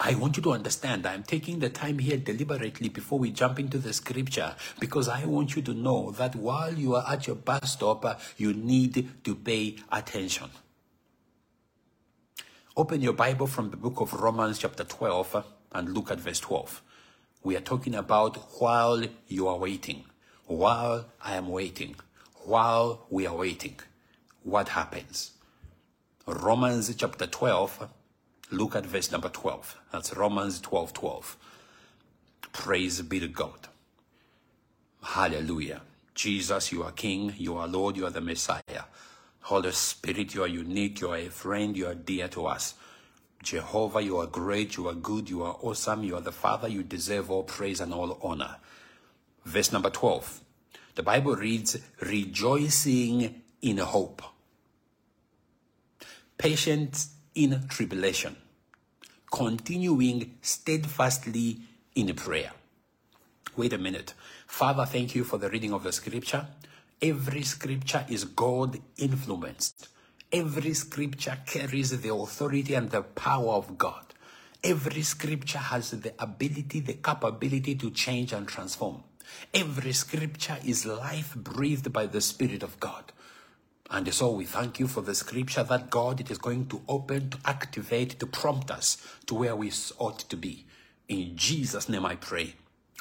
I 0.00 0.14
want 0.16 0.36
you 0.36 0.42
to 0.42 0.52
understand 0.52 1.06
I'm 1.06 1.22
taking 1.22 1.60
the 1.60 1.70
time 1.70 1.98
here 1.98 2.16
deliberately 2.16 2.88
before 2.88 3.18
we 3.18 3.30
jump 3.30 3.60
into 3.60 3.78
the 3.78 3.92
scripture 3.92 4.56
because 4.80 5.08
I 5.08 5.24
want 5.24 5.54
you 5.54 5.62
to 5.62 5.72
know 5.72 6.10
that 6.12 6.34
while 6.34 6.74
you 6.74 6.96
are 6.96 7.04
at 7.08 7.26
your 7.26 7.36
bus 7.36 7.72
stop, 7.72 8.04
uh, 8.04 8.16
you 8.36 8.52
need 8.52 9.08
to 9.22 9.34
pay 9.34 9.76
attention. 9.92 10.50
Open 12.76 13.00
your 13.00 13.12
Bible 13.12 13.46
from 13.46 13.70
the 13.70 13.76
book 13.76 14.00
of 14.00 14.12
Romans, 14.14 14.58
chapter 14.58 14.82
12, 14.82 15.36
uh, 15.36 15.42
and 15.72 15.94
look 15.94 16.10
at 16.10 16.18
verse 16.18 16.40
12. 16.40 16.82
We 17.44 17.56
are 17.56 17.60
talking 17.60 17.94
about 17.94 18.36
while 18.60 19.04
you 19.28 19.46
are 19.46 19.58
waiting, 19.58 20.04
while 20.46 21.06
I 21.22 21.36
am 21.36 21.48
waiting, 21.48 21.94
while 22.44 23.06
we 23.10 23.26
are 23.26 23.36
waiting. 23.36 23.78
What 24.42 24.70
happens? 24.70 25.30
Romans 26.26 26.92
chapter 26.96 27.26
12, 27.26 27.88
Look 28.50 28.76
at 28.76 28.86
verse 28.86 29.10
number 29.10 29.28
12. 29.28 29.80
That's 29.90 30.14
Romans 30.14 30.60
12 30.60 30.92
12. 30.92 31.36
Praise 32.52 33.02
be 33.02 33.18
to 33.20 33.28
God. 33.28 33.68
Hallelujah. 35.02 35.80
Jesus, 36.14 36.70
you 36.70 36.82
are 36.84 36.92
King, 36.92 37.34
you 37.36 37.56
are 37.56 37.66
Lord, 37.66 37.96
you 37.96 38.06
are 38.06 38.10
the 38.10 38.20
Messiah. 38.20 38.84
Holy 39.40 39.72
Spirit, 39.72 40.34
you 40.34 40.44
are 40.44 40.48
unique, 40.48 41.00
you 41.00 41.10
are 41.10 41.16
a 41.16 41.28
friend, 41.28 41.76
you 41.76 41.86
are 41.86 41.94
dear 41.94 42.28
to 42.28 42.46
us. 42.46 42.74
Jehovah, 43.44 44.02
you 44.02 44.18
are 44.18 44.26
great, 44.26 44.76
you 44.76 44.88
are 44.88 44.94
good, 44.94 45.30
you 45.30 45.42
are 45.42 45.56
awesome, 45.60 46.02
you 46.02 46.16
are 46.16 46.20
the 46.20 46.32
Father, 46.32 46.68
you 46.68 46.82
deserve 46.82 47.30
all 47.30 47.44
praise 47.44 47.80
and 47.80 47.92
all 47.92 48.18
honor. 48.22 48.56
Verse 49.44 49.70
number 49.72 49.90
12. 49.90 50.40
The 50.94 51.02
Bible 51.02 51.36
reads, 51.36 51.76
rejoicing 52.00 53.42
in 53.62 53.78
hope. 53.78 54.22
Patient 56.38 57.06
in 57.34 57.66
tribulation 57.68 58.36
continuing 59.34 60.38
steadfastly 60.42 61.58
in 61.96 62.14
prayer. 62.14 62.52
Wait 63.56 63.72
a 63.72 63.78
minute. 63.78 64.14
Father, 64.46 64.86
thank 64.86 65.16
you 65.16 65.24
for 65.24 65.38
the 65.38 65.50
reading 65.50 65.72
of 65.72 65.82
the 65.82 65.90
scripture. 65.90 66.46
Every 67.02 67.42
scripture 67.42 68.06
is 68.08 68.24
God 68.24 68.78
influenced. 68.96 69.88
Every 70.32 70.74
scripture 70.74 71.38
carries 71.46 72.00
the 72.00 72.12
authority 72.12 72.74
and 72.74 72.90
the 72.90 73.02
power 73.02 73.54
of 73.54 73.78
God. 73.78 74.04
Every 74.62 75.02
scripture 75.02 75.58
has 75.58 75.90
the 75.90 76.14
ability, 76.18 76.80
the 76.80 76.94
capability 76.94 77.74
to 77.76 77.90
change 77.90 78.32
and 78.32 78.48
transform. 78.48 79.02
Every 79.52 79.92
scripture 79.92 80.58
is 80.64 80.86
life 80.86 81.34
breathed 81.34 81.92
by 81.92 82.06
the 82.06 82.20
Spirit 82.20 82.62
of 82.62 82.80
God. 82.80 83.12
And 83.90 84.12
so 84.12 84.30
we 84.30 84.44
thank 84.44 84.80
you 84.80 84.88
for 84.88 85.02
the 85.02 85.14
scripture 85.14 85.62
that 85.62 85.90
God 85.90 86.20
it 86.20 86.30
is 86.30 86.38
going 86.38 86.66
to 86.68 86.80
open, 86.88 87.30
to 87.30 87.38
activate, 87.44 88.18
to 88.18 88.26
prompt 88.26 88.70
us 88.70 88.96
to 89.26 89.34
where 89.34 89.54
we 89.54 89.70
ought 89.98 90.20
to 90.20 90.36
be. 90.36 90.66
In 91.08 91.36
Jesus' 91.36 91.88
name 91.88 92.06
I 92.06 92.16
pray. 92.16 92.54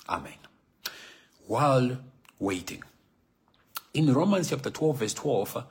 Amen. 0.09 0.33
While 1.47 1.99
waiting. 2.39 2.83
In 3.93 4.13
Romans 4.13 4.49
chapter 4.49 4.69
12, 4.69 4.97
verse 4.97 5.13
12, 5.13 5.65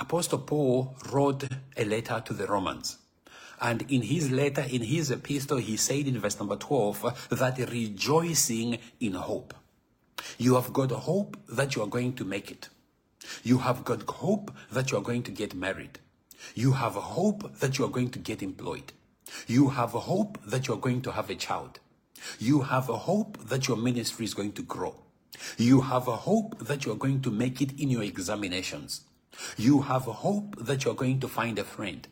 Apostle 0.00 0.38
Paul 0.38 0.96
wrote 1.12 1.44
a 1.76 1.84
letter 1.84 2.22
to 2.24 2.32
the 2.32 2.46
Romans. 2.46 2.96
And 3.60 3.82
in 3.90 4.00
his 4.00 4.30
letter, 4.30 4.62
in 4.62 4.80
his 4.80 5.10
epistle, 5.10 5.58
he 5.58 5.76
said 5.76 6.08
in 6.08 6.18
verse 6.18 6.38
number 6.38 6.56
12 6.56 7.28
that 7.32 7.58
rejoicing 7.70 8.78
in 8.98 9.12
hope. 9.12 9.52
You 10.38 10.54
have 10.54 10.72
got 10.72 10.90
hope 10.90 11.36
that 11.50 11.76
you 11.76 11.82
are 11.82 11.86
going 11.86 12.14
to 12.14 12.24
make 12.24 12.50
it. 12.50 12.70
You 13.44 13.58
have 13.58 13.84
got 13.84 14.02
hope 14.08 14.50
that 14.72 14.90
you 14.90 14.96
are 14.96 15.02
going 15.02 15.22
to 15.24 15.30
get 15.30 15.54
married. 15.54 15.98
You 16.54 16.72
have 16.72 16.94
hope 16.94 17.58
that 17.58 17.78
you 17.78 17.84
are 17.84 17.90
going 17.90 18.08
to 18.10 18.18
get 18.18 18.42
employed. 18.42 18.94
You 19.46 19.68
have 19.68 19.90
hope 19.90 20.38
that 20.46 20.66
you 20.66 20.72
are 20.72 20.80
going 20.80 21.02
to 21.02 21.12
have 21.12 21.28
a 21.28 21.34
child. 21.34 21.78
You 22.38 22.62
have 22.62 22.86
hope 22.86 23.36
that 23.50 23.68
your 23.68 23.76
ministry 23.76 24.24
is 24.24 24.32
going 24.32 24.52
to 24.52 24.62
grow. 24.62 24.94
You 25.58 25.82
have 25.82 26.08
a 26.08 26.16
hope 26.16 26.58
that 26.60 26.86
you 26.86 26.92
are 26.92 26.96
going 26.96 27.20
to 27.20 27.30
make 27.30 27.60
it 27.60 27.78
in 27.78 27.90
your 27.90 28.02
examinations. 28.02 29.02
You 29.56 29.82
have 29.82 30.02
hope 30.02 30.56
that 30.58 30.84
you 30.84 30.90
are 30.90 30.94
going 30.94 31.20
to 31.20 31.28
find 31.28 31.58
a 31.58 31.64
friend. 31.64 32.06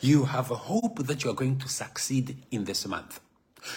You 0.00 0.24
have 0.24 0.46
hope 0.46 1.06
that 1.06 1.24
you 1.24 1.30
are 1.30 1.34
going 1.34 1.58
to 1.58 1.68
succeed 1.68 2.36
in 2.50 2.64
this 2.64 2.86
month. 2.86 3.20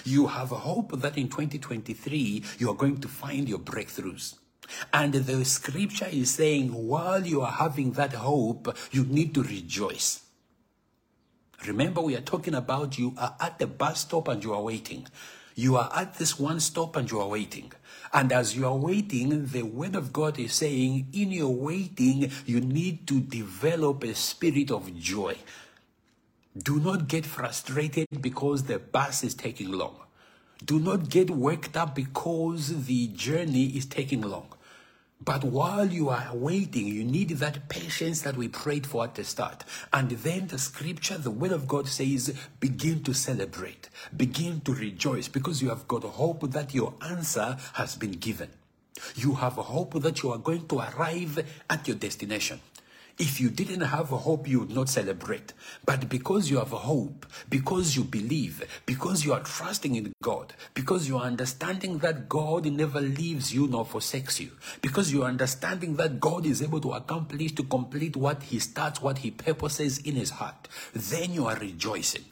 You 0.05 0.27
have 0.27 0.49
hope 0.49 0.99
that 1.01 1.17
in 1.17 1.27
2023 1.27 2.43
you 2.59 2.69
are 2.69 2.75
going 2.75 2.99
to 3.01 3.07
find 3.07 3.47
your 3.47 3.59
breakthroughs. 3.59 4.35
And 4.93 5.13
the 5.13 5.43
scripture 5.43 6.07
is 6.11 6.31
saying, 6.31 6.69
while 6.73 7.25
you 7.25 7.41
are 7.41 7.51
having 7.51 7.91
that 7.93 8.13
hope, 8.13 8.75
you 8.91 9.03
need 9.05 9.33
to 9.35 9.43
rejoice. 9.43 10.21
Remember, 11.67 12.01
we 12.01 12.15
are 12.15 12.21
talking 12.21 12.55
about 12.55 12.97
you 12.97 13.13
are 13.17 13.35
at 13.39 13.59
the 13.59 13.67
bus 13.67 14.01
stop 14.01 14.27
and 14.27 14.43
you 14.43 14.53
are 14.53 14.61
waiting. 14.61 15.07
You 15.55 15.75
are 15.77 15.91
at 15.95 16.15
this 16.15 16.39
one 16.39 16.59
stop 16.59 16.95
and 16.95 17.09
you 17.09 17.19
are 17.19 17.27
waiting. 17.27 17.71
And 18.13 18.31
as 18.31 18.55
you 18.55 18.65
are 18.65 18.75
waiting, 18.75 19.45
the 19.47 19.63
word 19.63 19.95
of 19.95 20.11
God 20.11 20.39
is 20.39 20.53
saying, 20.53 21.07
in 21.13 21.31
your 21.31 21.53
waiting, 21.53 22.31
you 22.45 22.59
need 22.59 23.07
to 23.07 23.19
develop 23.21 24.03
a 24.03 24.13
spirit 24.15 24.71
of 24.71 24.93
joy. 24.97 25.37
Do 26.57 26.79
not 26.79 27.07
get 27.07 27.25
frustrated 27.25 28.07
because 28.19 28.63
the 28.63 28.79
bus 28.79 29.23
is 29.23 29.33
taking 29.33 29.71
long. 29.71 29.95
Do 30.63 30.79
not 30.79 31.09
get 31.09 31.29
worked 31.29 31.77
up 31.77 31.95
because 31.95 32.85
the 32.85 33.07
journey 33.07 33.67
is 33.67 33.85
taking 33.85 34.21
long. 34.21 34.47
But 35.23 35.43
while 35.43 35.87
you 35.87 36.09
are 36.09 36.29
waiting, 36.33 36.87
you 36.87 37.03
need 37.03 37.29
that 37.29 37.69
patience 37.69 38.21
that 38.23 38.35
we 38.35 38.47
prayed 38.47 38.87
for 38.87 39.03
at 39.03 39.13
the 39.13 39.23
start. 39.23 39.63
And 39.93 40.09
then 40.09 40.47
the 40.47 40.57
scripture, 40.57 41.17
the 41.17 41.29
word 41.29 41.51
of 41.51 41.67
God 41.67 41.87
says, 41.87 42.33
begin 42.59 43.03
to 43.03 43.13
celebrate, 43.13 43.89
begin 44.17 44.61
to 44.61 44.73
rejoice 44.73 45.27
because 45.27 45.61
you 45.61 45.69
have 45.69 45.87
got 45.87 46.03
hope 46.03 46.51
that 46.51 46.73
your 46.73 46.95
answer 47.01 47.57
has 47.73 47.95
been 47.95 48.13
given. 48.13 48.49
You 49.15 49.35
have 49.35 49.53
hope 49.53 50.01
that 50.01 50.23
you 50.23 50.31
are 50.31 50.37
going 50.37 50.67
to 50.67 50.79
arrive 50.79 51.45
at 51.69 51.87
your 51.87 51.97
destination. 51.97 52.59
If 53.21 53.39
you 53.39 53.51
didn't 53.51 53.81
have 53.81 54.11
a 54.11 54.17
hope, 54.17 54.47
you 54.47 54.61
would 54.61 54.71
not 54.71 54.89
celebrate. 54.89 55.53
But 55.85 56.09
because 56.09 56.49
you 56.49 56.57
have 56.57 56.73
a 56.73 56.77
hope, 56.77 57.27
because 57.51 57.95
you 57.95 58.03
believe, 58.03 58.63
because 58.87 59.23
you 59.23 59.31
are 59.31 59.41
trusting 59.41 59.93
in 59.93 60.11
God, 60.23 60.55
because 60.73 61.07
you 61.07 61.19
are 61.19 61.25
understanding 61.25 61.99
that 61.99 62.27
God 62.27 62.65
never 62.65 62.99
leaves 62.99 63.53
you 63.53 63.67
nor 63.67 63.85
forsakes 63.85 64.39
you, 64.39 64.49
because 64.81 65.13
you 65.13 65.21
are 65.21 65.27
understanding 65.27 65.97
that 65.97 66.19
God 66.19 66.47
is 66.47 66.63
able 66.63 66.81
to 66.81 66.93
accomplish, 66.93 67.51
to 67.51 67.63
complete 67.63 68.15
what 68.15 68.41
He 68.41 68.57
starts, 68.57 69.03
what 69.03 69.19
He 69.19 69.29
purposes 69.29 69.99
in 69.99 70.15
His 70.15 70.31
heart, 70.31 70.67
then 70.95 71.31
you 71.31 71.45
are 71.45 71.57
rejoicing 71.57 72.25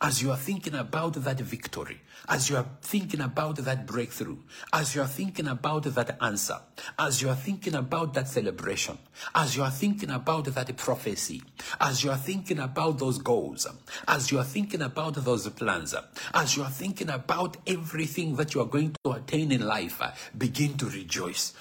as 0.00 0.22
you 0.22 0.30
are 0.30 0.36
thinking 0.36 0.74
about 0.74 1.14
that 1.14 1.40
victory, 1.40 2.00
as 2.28 2.50
you 2.50 2.56
are 2.56 2.66
thinking 2.82 3.20
about 3.20 3.56
that 3.56 3.86
breakthrough, 3.86 4.36
as 4.72 4.94
you 4.94 5.00
are 5.00 5.06
thinking 5.06 5.46
about 5.48 5.84
that 5.84 6.16
answer, 6.20 6.58
as 6.98 7.22
you 7.22 7.28
are 7.28 7.36
thinking 7.36 7.74
about 7.74 8.14
that 8.14 8.28
celebration, 8.28 8.98
as 9.34 9.56
you 9.56 9.62
are 9.62 9.70
thinking 9.70 10.10
about 10.10 10.44
that 10.46 10.76
prophecy, 10.76 11.42
as 11.80 12.02
you 12.04 12.10
are 12.10 12.16
thinking 12.16 12.58
about 12.58 12.98
those 12.98 13.18
goals, 13.18 13.66
as 14.08 14.30
you 14.30 14.38
are 14.38 14.44
thinking 14.44 14.82
about 14.82 15.14
those 15.14 15.48
plans, 15.50 15.94
as 16.34 16.56
you 16.56 16.62
are 16.62 16.70
thinking 16.70 17.10
about 17.10 17.56
everything 17.66 18.36
that 18.36 18.54
you 18.54 18.60
are 18.60 18.66
going 18.66 18.94
to 19.04 19.12
attain 19.12 19.52
in 19.52 19.66
life, 19.66 20.02
begin 20.36 20.76
to 20.76 20.86
rejoice. 20.86 21.54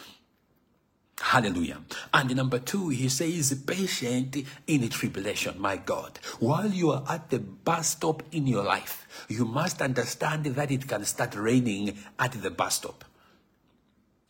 Hallelujah. 1.22 1.80
And 2.14 2.36
number 2.36 2.60
two, 2.60 2.90
he 2.90 3.08
says, 3.10 3.54
patient 3.66 4.38
in 4.68 4.90
tribulation, 4.90 5.60
my 5.60 5.78
God. 5.78 6.20
While 6.40 6.70
you 6.70 6.92
are 6.92 7.04
at 7.10 7.30
the 7.30 7.40
bus 7.40 7.90
stop 7.90 8.22
in 8.32 8.48
your 8.48 8.64
life, 8.64 9.08
you 9.30 9.46
must 9.46 9.82
understand 9.82 10.46
that 10.46 10.72
it 10.72 10.88
can 10.88 11.06
start 11.06 11.36
raining 11.36 11.98
at 12.20 12.34
the 12.34 12.52
bus 12.52 12.76
stop. 12.76 13.06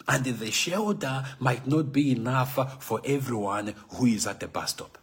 And 0.07 0.23
the 0.23 0.51
shelter 0.51 1.25
might 1.39 1.65
not 1.65 1.91
be 1.91 2.11
enough 2.11 2.83
for 2.83 3.01
everyone 3.03 3.73
who 3.89 4.05
is 4.05 4.27
at 4.27 4.39
the 4.39 4.47
bus 4.47 4.69
stop. 4.69 4.99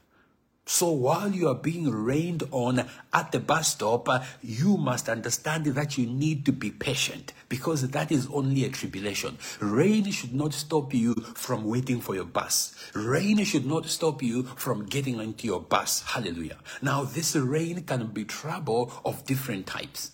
So 0.65 0.91
while 0.91 1.31
you 1.31 1.49
are 1.49 1.57
being 1.57 1.91
rained 1.91 2.45
on 2.53 2.87
at 3.13 3.33
the 3.33 3.41
bus 3.41 3.73
stop, 3.73 4.09
uh, 4.09 4.21
you 4.43 4.77
must 4.77 5.09
understand 5.09 5.67
that 5.67 5.99
you 5.99 6.07
need 6.07 6.47
to 6.47 6.53
be 6.53 6.71
patient 6.71 7.33
because 7.49 7.89
that 7.91 8.13
is 8.13 8.29
only 8.33 8.65
a 8.65 8.69
tribulation. 8.69 9.39
Rain 9.61 10.11
should 10.13 10.33
not 10.35 10.55
stop 10.55 10.95
you 10.95 11.15
from 11.35 11.65
waiting 11.65 12.01
for 12.01 12.15
your 12.15 12.25
bus. 12.25 12.77
Rain 12.95 13.43
should 13.45 13.67
not 13.67 13.87
stop 13.87 14.23
you 14.23 14.45
from 14.45 14.87
getting 14.87 15.19
into 15.19 15.49
your 15.49 15.61
bus. 15.61 16.03
Hallelujah. 16.03 16.59
Now, 16.81 17.05
this 17.05 17.35
rain 17.35 17.83
can 17.83 18.07
be 18.07 18.25
trouble 18.25 18.93
of 19.05 19.27
different 19.27 19.67
types. 19.67 20.13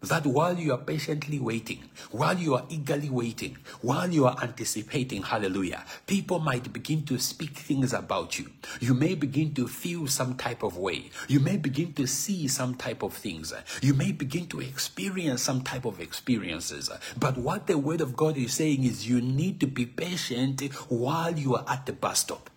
That 0.00 0.26
while 0.26 0.56
you 0.56 0.72
are 0.72 0.78
patiently 0.78 1.40
waiting, 1.40 1.90
while 2.12 2.38
you 2.38 2.54
are 2.54 2.64
eagerly 2.68 3.10
waiting, 3.10 3.58
while 3.82 4.08
you 4.08 4.26
are 4.26 4.36
anticipating, 4.40 5.22
hallelujah, 5.22 5.84
people 6.06 6.38
might 6.38 6.72
begin 6.72 7.04
to 7.06 7.18
speak 7.18 7.58
things 7.58 7.92
about 7.92 8.38
you. 8.38 8.46
You 8.80 8.94
may 8.94 9.16
begin 9.16 9.54
to 9.54 9.66
feel 9.66 10.06
some 10.06 10.36
type 10.36 10.62
of 10.62 10.76
way. 10.76 11.10
You 11.26 11.40
may 11.40 11.56
begin 11.56 11.94
to 11.94 12.06
see 12.06 12.46
some 12.46 12.76
type 12.76 13.02
of 13.02 13.12
things. 13.12 13.52
You 13.82 13.92
may 13.92 14.12
begin 14.12 14.46
to 14.48 14.60
experience 14.60 15.42
some 15.42 15.62
type 15.62 15.84
of 15.84 16.00
experiences. 16.00 16.90
But 17.18 17.36
what 17.36 17.66
the 17.66 17.76
word 17.76 18.00
of 18.00 18.14
God 18.14 18.36
is 18.36 18.54
saying 18.54 18.84
is 18.84 19.08
you 19.08 19.20
need 19.20 19.58
to 19.60 19.66
be 19.66 19.84
patient 19.84 20.62
while 20.88 21.36
you 21.36 21.56
are 21.56 21.64
at 21.66 21.86
the 21.86 21.92
bus 21.92 22.20
stop. 22.20 22.50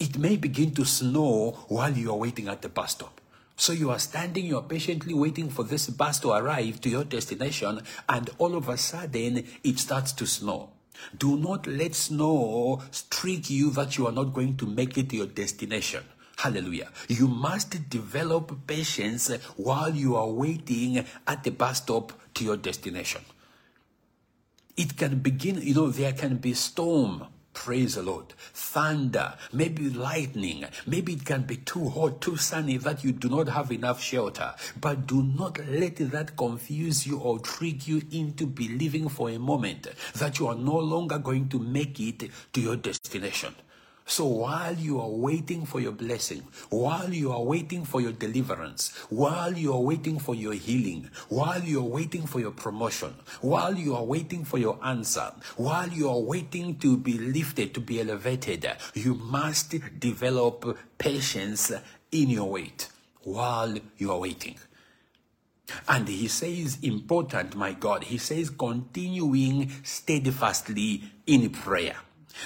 It 0.00 0.16
may 0.16 0.36
begin 0.36 0.74
to 0.76 0.86
snow 0.86 1.50
while 1.68 1.92
you 1.92 2.10
are 2.10 2.16
waiting 2.16 2.48
at 2.48 2.62
the 2.62 2.70
bus 2.70 2.92
stop. 2.92 3.17
So 3.60 3.72
you 3.72 3.90
are 3.90 3.98
standing, 3.98 4.46
you 4.46 4.56
are 4.56 4.62
patiently 4.62 5.14
waiting 5.14 5.50
for 5.50 5.64
this 5.64 5.90
bus 5.90 6.20
to 6.20 6.30
arrive 6.30 6.80
to 6.82 6.88
your 6.88 7.02
destination, 7.02 7.80
and 8.08 8.30
all 8.38 8.54
of 8.54 8.68
a 8.68 8.76
sudden 8.78 9.44
it 9.64 9.78
starts 9.80 10.12
to 10.12 10.26
snow. 10.28 10.70
Do 11.18 11.36
not 11.36 11.66
let 11.66 11.96
snow 11.96 12.80
trick 13.10 13.50
you 13.50 13.70
that 13.70 13.98
you 13.98 14.06
are 14.06 14.12
not 14.12 14.32
going 14.32 14.56
to 14.58 14.66
make 14.66 14.96
it 14.96 15.10
to 15.10 15.16
your 15.16 15.26
destination. 15.26 16.04
Hallelujah. 16.36 16.90
You 17.08 17.26
must 17.26 17.90
develop 17.90 18.64
patience 18.68 19.28
while 19.56 19.92
you 19.92 20.14
are 20.14 20.30
waiting 20.30 21.04
at 21.26 21.42
the 21.42 21.50
bus 21.50 21.78
stop 21.78 22.12
to 22.34 22.44
your 22.44 22.56
destination. 22.56 23.22
It 24.76 24.96
can 24.96 25.18
begin, 25.18 25.60
you 25.60 25.74
know, 25.74 25.88
there 25.90 26.12
can 26.12 26.36
be 26.36 26.54
storm 26.54 27.26
Praise 27.68 27.96
the 27.96 28.02
Lord. 28.02 28.32
Thunder, 28.54 29.34
maybe 29.52 29.90
lightning, 29.90 30.64
maybe 30.86 31.12
it 31.12 31.26
can 31.26 31.42
be 31.42 31.56
too 31.56 31.90
hot, 31.90 32.22
too 32.22 32.38
sunny 32.38 32.78
that 32.78 33.04
you 33.04 33.12
do 33.12 33.28
not 33.28 33.46
have 33.50 33.70
enough 33.70 34.00
shelter. 34.00 34.54
But 34.80 35.06
do 35.06 35.22
not 35.22 35.58
let 35.68 35.96
that 35.96 36.34
confuse 36.34 37.06
you 37.06 37.18
or 37.18 37.40
trick 37.40 37.86
you 37.86 38.00
into 38.10 38.46
believing 38.46 39.10
for 39.10 39.28
a 39.28 39.38
moment 39.38 39.86
that 40.14 40.38
you 40.38 40.46
are 40.46 40.54
no 40.54 40.78
longer 40.78 41.18
going 41.18 41.50
to 41.50 41.58
make 41.58 42.00
it 42.00 42.30
to 42.54 42.60
your 42.62 42.76
destination. 42.76 43.54
So 44.08 44.24
while 44.24 44.74
you 44.74 45.00
are 45.02 45.08
waiting 45.10 45.66
for 45.66 45.80
your 45.80 45.92
blessing, 45.92 46.42
while 46.70 47.12
you 47.12 47.30
are 47.30 47.42
waiting 47.42 47.84
for 47.84 48.00
your 48.00 48.12
deliverance, 48.12 48.96
while 49.10 49.52
you 49.52 49.74
are 49.74 49.80
waiting 49.80 50.18
for 50.18 50.34
your 50.34 50.54
healing, 50.54 51.10
while 51.28 51.62
you 51.62 51.80
are 51.80 51.88
waiting 51.88 52.26
for 52.26 52.40
your 52.40 52.52
promotion, 52.52 53.14
while 53.42 53.74
you 53.74 53.94
are 53.94 54.02
waiting 54.02 54.46
for 54.46 54.56
your 54.56 54.78
answer, 54.82 55.30
while 55.58 55.88
you 55.88 56.08
are 56.08 56.18
waiting 56.18 56.78
to 56.78 56.96
be 56.96 57.18
lifted, 57.18 57.74
to 57.74 57.80
be 57.80 58.00
elevated, 58.00 58.66
you 58.94 59.14
must 59.14 59.74
develop 60.00 60.78
patience 60.96 61.70
in 62.10 62.30
your 62.30 62.50
wait 62.50 62.88
while 63.24 63.76
you 63.98 64.10
are 64.10 64.18
waiting. 64.18 64.56
And 65.86 66.08
he 66.08 66.28
says, 66.28 66.78
important, 66.80 67.54
my 67.56 67.74
God, 67.74 68.04
he 68.04 68.16
says, 68.16 68.48
continuing 68.48 69.70
steadfastly 69.82 71.02
in 71.26 71.50
prayer. 71.50 71.96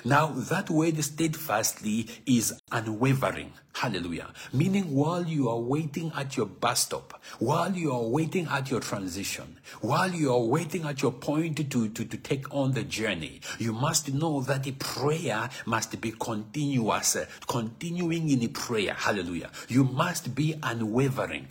Now, 0.05 0.29
that 0.29 0.71
word 0.71 1.03
steadfastly 1.03 2.09
is 2.27 2.61
unwavering. 2.71 3.53
Hallelujah. 3.75 4.33
Meaning, 4.53 4.95
while 4.95 5.25
you 5.27 5.49
are 5.49 5.59
waiting 5.59 6.13
at 6.15 6.37
your 6.37 6.47
bus 6.47 6.83
stop, 6.83 7.23
while 7.39 7.73
you 7.73 7.93
are 7.93 8.03
waiting 8.03 8.47
at 8.49 8.71
your 8.71 8.81
transition, 8.81 9.59
while 9.81 10.11
you 10.13 10.33
are 10.33 10.43
waiting 10.43 10.85
at 10.85 11.01
your 11.03 11.13
point 11.13 11.57
to, 11.57 11.89
to, 11.89 12.05
to 12.05 12.17
take 12.19 12.53
on 12.55 12.73
the 12.73 12.83
journey, 12.85 13.41
you 13.59 13.73
must 13.73 14.13
know 14.13 14.43
that 14.43 14.65
the 14.65 14.73
prayer 14.73 15.49
must 15.65 16.01
be 16.01 16.13
continuous, 16.13 17.17
continuing 17.49 18.31
in 18.31 18.41
the 18.41 18.49
prayer. 18.49 18.95
Hallelujah. 18.95 19.51
You 19.69 19.85
must 19.85 20.35
be 20.35 20.55
unwavering. 20.63 21.49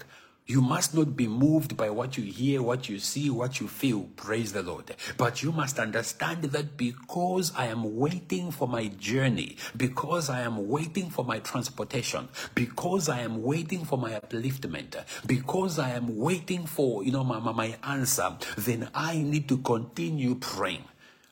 You 0.48 0.60
must 0.60 0.94
not 0.94 1.16
be 1.16 1.28
moved 1.28 1.78
by 1.78 1.90
what 1.92 2.18
you 2.18 2.24
hear, 2.24 2.62
what 2.62 2.90
you 2.90 3.00
see, 3.00 3.30
what 3.30 3.60
you 3.60 3.68
feel. 3.68 4.10
Praise 4.16 4.52
the 4.52 4.64
Lord. 4.64 4.96
But 5.18 5.42
you 5.44 5.52
must 5.52 5.80
understand 5.80 6.44
that 6.44 6.76
because 6.76 7.54
I 7.56 7.68
am 7.68 7.98
waiting 7.98 8.52
for 8.52 8.68
my 8.68 8.88
journey, 8.88 9.56
because 9.78 10.30
I 10.30 10.42
am 10.42 10.68
waiting 10.68 11.10
for 11.10 11.24
my 11.24 11.40
transportation, 11.40 12.28
because 12.56 13.08
I 13.08 13.20
am 13.22 13.44
waiting 13.44 13.86
for 13.86 13.98
my 13.98 14.12
upliftment, 14.12 14.96
because 15.26 15.80
I 15.80 15.92
am 15.92 16.18
waiting 16.18 16.66
for, 16.66 17.04
you 17.04 17.12
know, 17.12 17.24
my, 17.24 17.40
my, 17.40 17.54
my 17.54 17.76
answer, 17.84 18.36
then 18.58 18.90
I 18.94 19.18
need 19.22 19.48
to 19.50 19.58
continue 19.60 20.36
praying. 20.36 20.84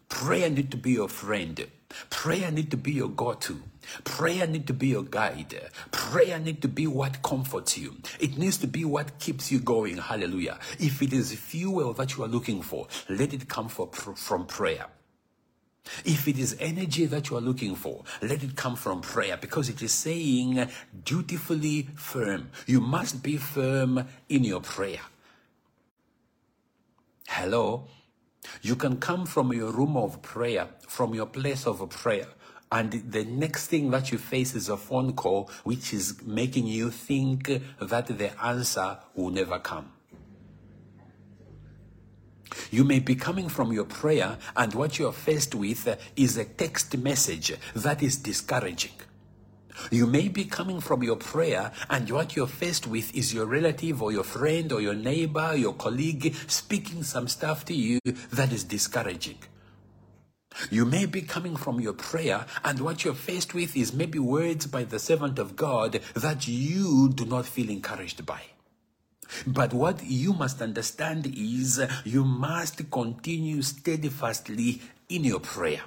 Prayer 0.08 0.50
need 0.50 0.72
to 0.72 0.78
be 0.78 0.92
your 0.92 1.10
friend. 1.10 1.68
Prayer 2.10 2.52
need 2.52 2.70
to 2.72 2.78
be 2.78 2.92
your 2.92 3.10
go-to. 3.10 3.62
Prayer 4.04 4.46
need 4.46 4.68
to 4.68 4.74
be 4.74 4.88
your 4.88 5.04
guide. 5.04 5.70
Prayer 5.92 6.38
need 6.40 6.62
to 6.62 6.68
be 6.68 6.86
what 6.86 7.22
comforts 7.22 7.78
you. 7.78 7.98
It 8.20 8.38
needs 8.38 8.58
to 8.58 8.68
be 8.68 8.86
what 8.86 9.20
keeps 9.20 9.52
you 9.52 9.60
going. 9.60 9.98
Hallelujah. 9.98 10.60
If 10.80 11.02
it 11.02 11.14
is 11.14 11.34
fuel 11.34 11.94
that 11.94 12.16
you 12.16 12.24
are 12.24 12.28
looking 12.28 12.62
for, 12.62 12.88
let 13.10 13.34
it 13.34 13.48
come 13.48 13.70
for, 13.70 13.88
from 13.92 14.46
prayer. 14.46 14.86
If 16.06 16.28
it 16.28 16.38
is 16.38 16.56
energy 16.60 17.06
that 17.08 17.30
you 17.30 17.38
are 17.38 17.42
looking 17.42 17.76
for, 17.76 18.04
let 18.22 18.44
it 18.44 18.56
come 18.56 18.76
from 18.76 19.02
prayer 19.02 19.38
because 19.38 19.70
it 19.70 19.82
is 19.82 19.92
saying 19.92 20.70
dutifully 21.04 21.90
firm. 21.96 22.52
You 22.68 22.80
must 22.80 23.24
be 23.24 23.38
firm 23.38 24.08
in 24.28 24.44
your 24.44 24.62
prayer. 24.62 25.02
Hello? 27.28 27.88
You 28.62 28.76
can 28.76 28.98
come 28.98 29.26
from 29.26 29.54
your 29.54 29.72
room 29.72 29.98
of 29.98 30.22
prayer, 30.22 30.68
from 30.88 31.14
your 31.14 31.26
place 31.26 31.66
of 31.66 31.88
prayer, 31.90 32.28
and 32.72 32.92
the 33.12 33.26
next 33.26 33.68
thing 33.68 33.90
that 33.92 34.12
you 34.12 34.18
face 34.18 34.54
is 34.54 34.70
a 34.70 34.78
phone 34.78 35.14
call 35.14 35.50
which 35.64 35.94
is 35.94 36.22
making 36.24 36.68
you 36.68 36.92
think 36.92 37.50
that 37.80 38.08
the 38.08 38.44
answer 38.44 38.98
will 39.16 39.32
never 39.32 39.58
come. 39.60 39.92
You 42.72 42.84
may 42.84 43.00
be 43.00 43.16
coming 43.16 43.50
from 43.50 43.74
your 43.74 43.86
prayer, 43.86 44.38
and 44.56 44.74
what 44.74 45.00
you 45.00 45.08
are 45.08 45.14
faced 45.14 45.56
with 45.56 45.98
is 46.16 46.38
a 46.38 46.46
text 46.46 46.96
message 46.98 47.54
that 47.76 48.04
is 48.04 48.18
discouraging. 48.18 48.92
You 49.92 50.06
may 50.06 50.28
be 50.28 50.46
coming 50.46 50.80
from 50.80 51.04
your 51.04 51.16
prayer, 51.16 51.72
and 51.90 52.10
what 52.10 52.36
you're 52.36 52.48
faced 52.48 52.88
with 52.88 53.16
is 53.16 53.34
your 53.34 53.46
relative 53.46 54.02
or 54.02 54.12
your 54.12 54.24
friend 54.24 54.72
or 54.72 54.82
your 54.82 54.94
neighbor, 54.94 55.56
your 55.56 55.74
colleague 55.74 56.36
speaking 56.48 57.04
some 57.04 57.28
stuff 57.28 57.66
to 57.66 57.74
you 57.74 58.00
that 58.32 58.52
is 58.52 58.64
discouraging. 58.64 59.38
You 60.72 60.86
may 60.86 61.06
be 61.06 61.22
coming 61.22 61.56
from 61.56 61.80
your 61.80 61.94
prayer, 61.94 62.46
and 62.64 62.80
what 62.80 63.04
you're 63.06 63.14
faced 63.14 63.54
with 63.54 63.78
is 63.78 63.94
maybe 63.94 64.20
words 64.20 64.66
by 64.66 64.84
the 64.84 65.00
servant 65.00 65.40
of 65.40 65.56
God 65.56 66.02
that 66.16 66.48
you 66.48 67.10
do 67.10 67.26
not 67.26 67.46
feel 67.46 67.70
encouraged 67.70 68.26
by. 68.26 68.42
But 69.46 69.74
what 69.74 70.04
you 70.04 70.34
must 70.34 70.62
understand 70.62 71.28
is 71.28 71.80
you 72.04 72.26
must 72.26 72.90
continue 72.90 73.62
steadfastly 73.62 74.82
in 75.08 75.24
your 75.24 75.40
prayer. 75.40 75.82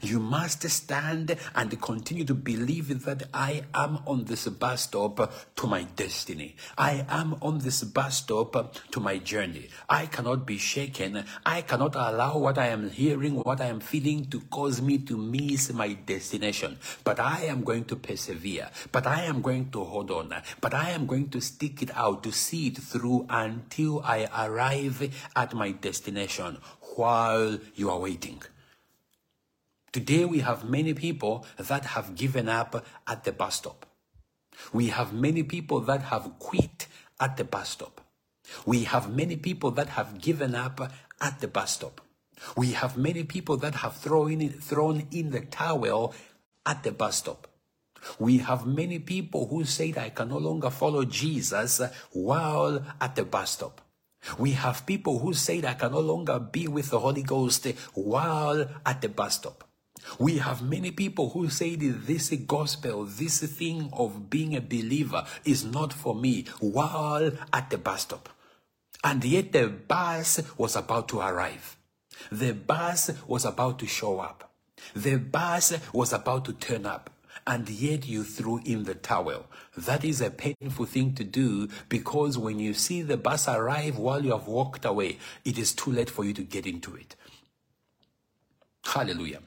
You 0.00 0.20
must 0.20 0.68
stand 0.68 1.36
and 1.54 1.80
continue 1.80 2.24
to 2.24 2.34
believe 2.34 3.04
that 3.04 3.24
I 3.32 3.62
am 3.74 4.00
on 4.06 4.24
this 4.24 4.48
bus 4.48 4.82
stop 4.82 5.32
to 5.56 5.66
my 5.66 5.84
destiny. 5.84 6.56
I 6.76 7.04
am 7.08 7.36
on 7.40 7.58
this 7.58 7.82
bus 7.84 8.18
stop 8.18 8.76
to 8.90 9.00
my 9.00 9.18
journey. 9.18 9.68
I 9.88 10.06
cannot 10.06 10.46
be 10.46 10.58
shaken. 10.58 11.24
I 11.44 11.62
cannot 11.62 11.94
allow 11.94 12.38
what 12.38 12.58
I 12.58 12.68
am 12.68 12.90
hearing, 12.90 13.36
what 13.36 13.60
I 13.60 13.66
am 13.66 13.80
feeling 13.80 14.26
to 14.30 14.40
cause 14.50 14.80
me 14.82 14.98
to 14.98 15.16
miss 15.16 15.72
my 15.72 15.92
destination. 15.92 16.78
But 17.04 17.20
I 17.20 17.44
am 17.44 17.62
going 17.62 17.84
to 17.86 17.96
persevere. 17.96 18.70
But 18.90 19.06
I 19.06 19.24
am 19.24 19.42
going 19.42 19.70
to 19.70 19.84
hold 19.84 20.10
on. 20.10 20.34
But 20.60 20.74
I 20.74 20.90
am 20.90 21.06
going 21.06 21.28
to 21.30 21.40
stick 21.40 21.82
it 21.82 21.96
out, 21.96 22.22
to 22.22 22.32
see 22.32 22.68
it 22.68 22.78
through 22.78 23.26
until 23.30 24.00
I 24.04 24.28
arrive 24.46 25.12
at 25.34 25.54
my 25.54 25.72
destination 25.72 26.58
while 26.96 27.58
you 27.74 27.90
are 27.90 27.98
waiting. 27.98 28.42
Today 29.92 30.24
we 30.24 30.38
have 30.38 30.64
many 30.64 30.94
people 30.94 31.44
that 31.58 31.84
have 31.84 32.14
given 32.14 32.48
up 32.48 32.82
at 33.06 33.24
the 33.24 33.32
bus 33.32 33.56
stop. 33.56 33.84
We 34.72 34.88
have 34.88 35.12
many 35.12 35.42
people 35.42 35.80
that 35.80 36.00
have 36.04 36.38
quit 36.38 36.86
at 37.20 37.36
the 37.36 37.44
bus 37.44 37.68
stop. 37.68 38.00
We 38.64 38.84
have 38.84 39.14
many 39.14 39.36
people 39.36 39.70
that 39.72 39.90
have 39.90 40.18
given 40.18 40.54
up 40.54 40.80
at 41.20 41.40
the 41.40 41.48
bus 41.48 41.72
stop. 41.72 42.00
We 42.56 42.72
have 42.72 42.96
many 42.96 43.24
people 43.24 43.58
that 43.58 43.74
have 43.76 43.96
thrown 43.96 44.40
in, 44.40 44.52
thrown 44.52 45.08
in 45.10 45.30
the 45.30 45.42
towel 45.42 46.14
at 46.64 46.82
the 46.84 46.92
bus 46.92 47.16
stop. 47.18 47.46
We 48.18 48.38
have 48.38 48.66
many 48.66 48.98
people 48.98 49.48
who 49.48 49.64
said, 49.64 49.98
I 49.98 50.08
can 50.08 50.30
no 50.30 50.38
longer 50.38 50.70
follow 50.70 51.04
Jesus 51.04 51.82
while 52.12 52.82
at 52.98 53.14
the 53.14 53.24
bus 53.24 53.50
stop. 53.50 53.82
We 54.38 54.52
have 54.52 54.86
people 54.86 55.18
who 55.18 55.34
said, 55.34 55.66
I 55.66 55.74
can 55.74 55.92
no 55.92 56.00
longer 56.00 56.38
be 56.38 56.66
with 56.66 56.88
the 56.90 57.00
Holy 57.00 57.22
Ghost 57.22 57.66
while 57.92 58.66
at 58.86 59.02
the 59.02 59.10
bus 59.10 59.36
stop. 59.36 59.64
We 60.18 60.38
have 60.38 60.62
many 60.62 60.90
people 60.90 61.30
who 61.30 61.48
say 61.48 61.76
this 61.76 62.30
gospel, 62.46 63.04
this 63.04 63.40
thing 63.40 63.90
of 63.92 64.30
being 64.30 64.56
a 64.56 64.60
believer 64.60 65.24
is 65.44 65.64
not 65.64 65.92
for 65.92 66.14
me 66.14 66.46
while 66.60 67.32
at 67.52 67.70
the 67.70 67.78
bus 67.78 68.02
stop. 68.02 68.28
And 69.04 69.24
yet 69.24 69.52
the 69.52 69.68
bus 69.68 70.42
was 70.56 70.76
about 70.76 71.08
to 71.08 71.20
arrive. 71.20 71.76
The 72.30 72.52
bus 72.52 73.10
was 73.26 73.44
about 73.44 73.78
to 73.80 73.86
show 73.86 74.20
up. 74.20 74.52
The 74.94 75.16
bus 75.16 75.74
was 75.92 76.12
about 76.12 76.44
to 76.46 76.52
turn 76.52 76.86
up. 76.86 77.10
And 77.44 77.68
yet 77.68 78.06
you 78.06 78.22
threw 78.22 78.60
in 78.64 78.84
the 78.84 78.94
towel. 78.94 79.46
That 79.76 80.04
is 80.04 80.20
a 80.20 80.30
painful 80.30 80.86
thing 80.86 81.14
to 81.14 81.24
do 81.24 81.68
because 81.88 82.38
when 82.38 82.60
you 82.60 82.72
see 82.72 83.02
the 83.02 83.16
bus 83.16 83.48
arrive 83.48 83.98
while 83.98 84.24
you 84.24 84.30
have 84.30 84.46
walked 84.46 84.84
away, 84.84 85.18
it 85.44 85.58
is 85.58 85.72
too 85.72 85.90
late 85.90 86.10
for 86.10 86.24
you 86.24 86.32
to 86.34 86.42
get 86.42 86.66
into 86.66 86.94
it. 86.94 87.16
Hallelujah. 88.84 89.40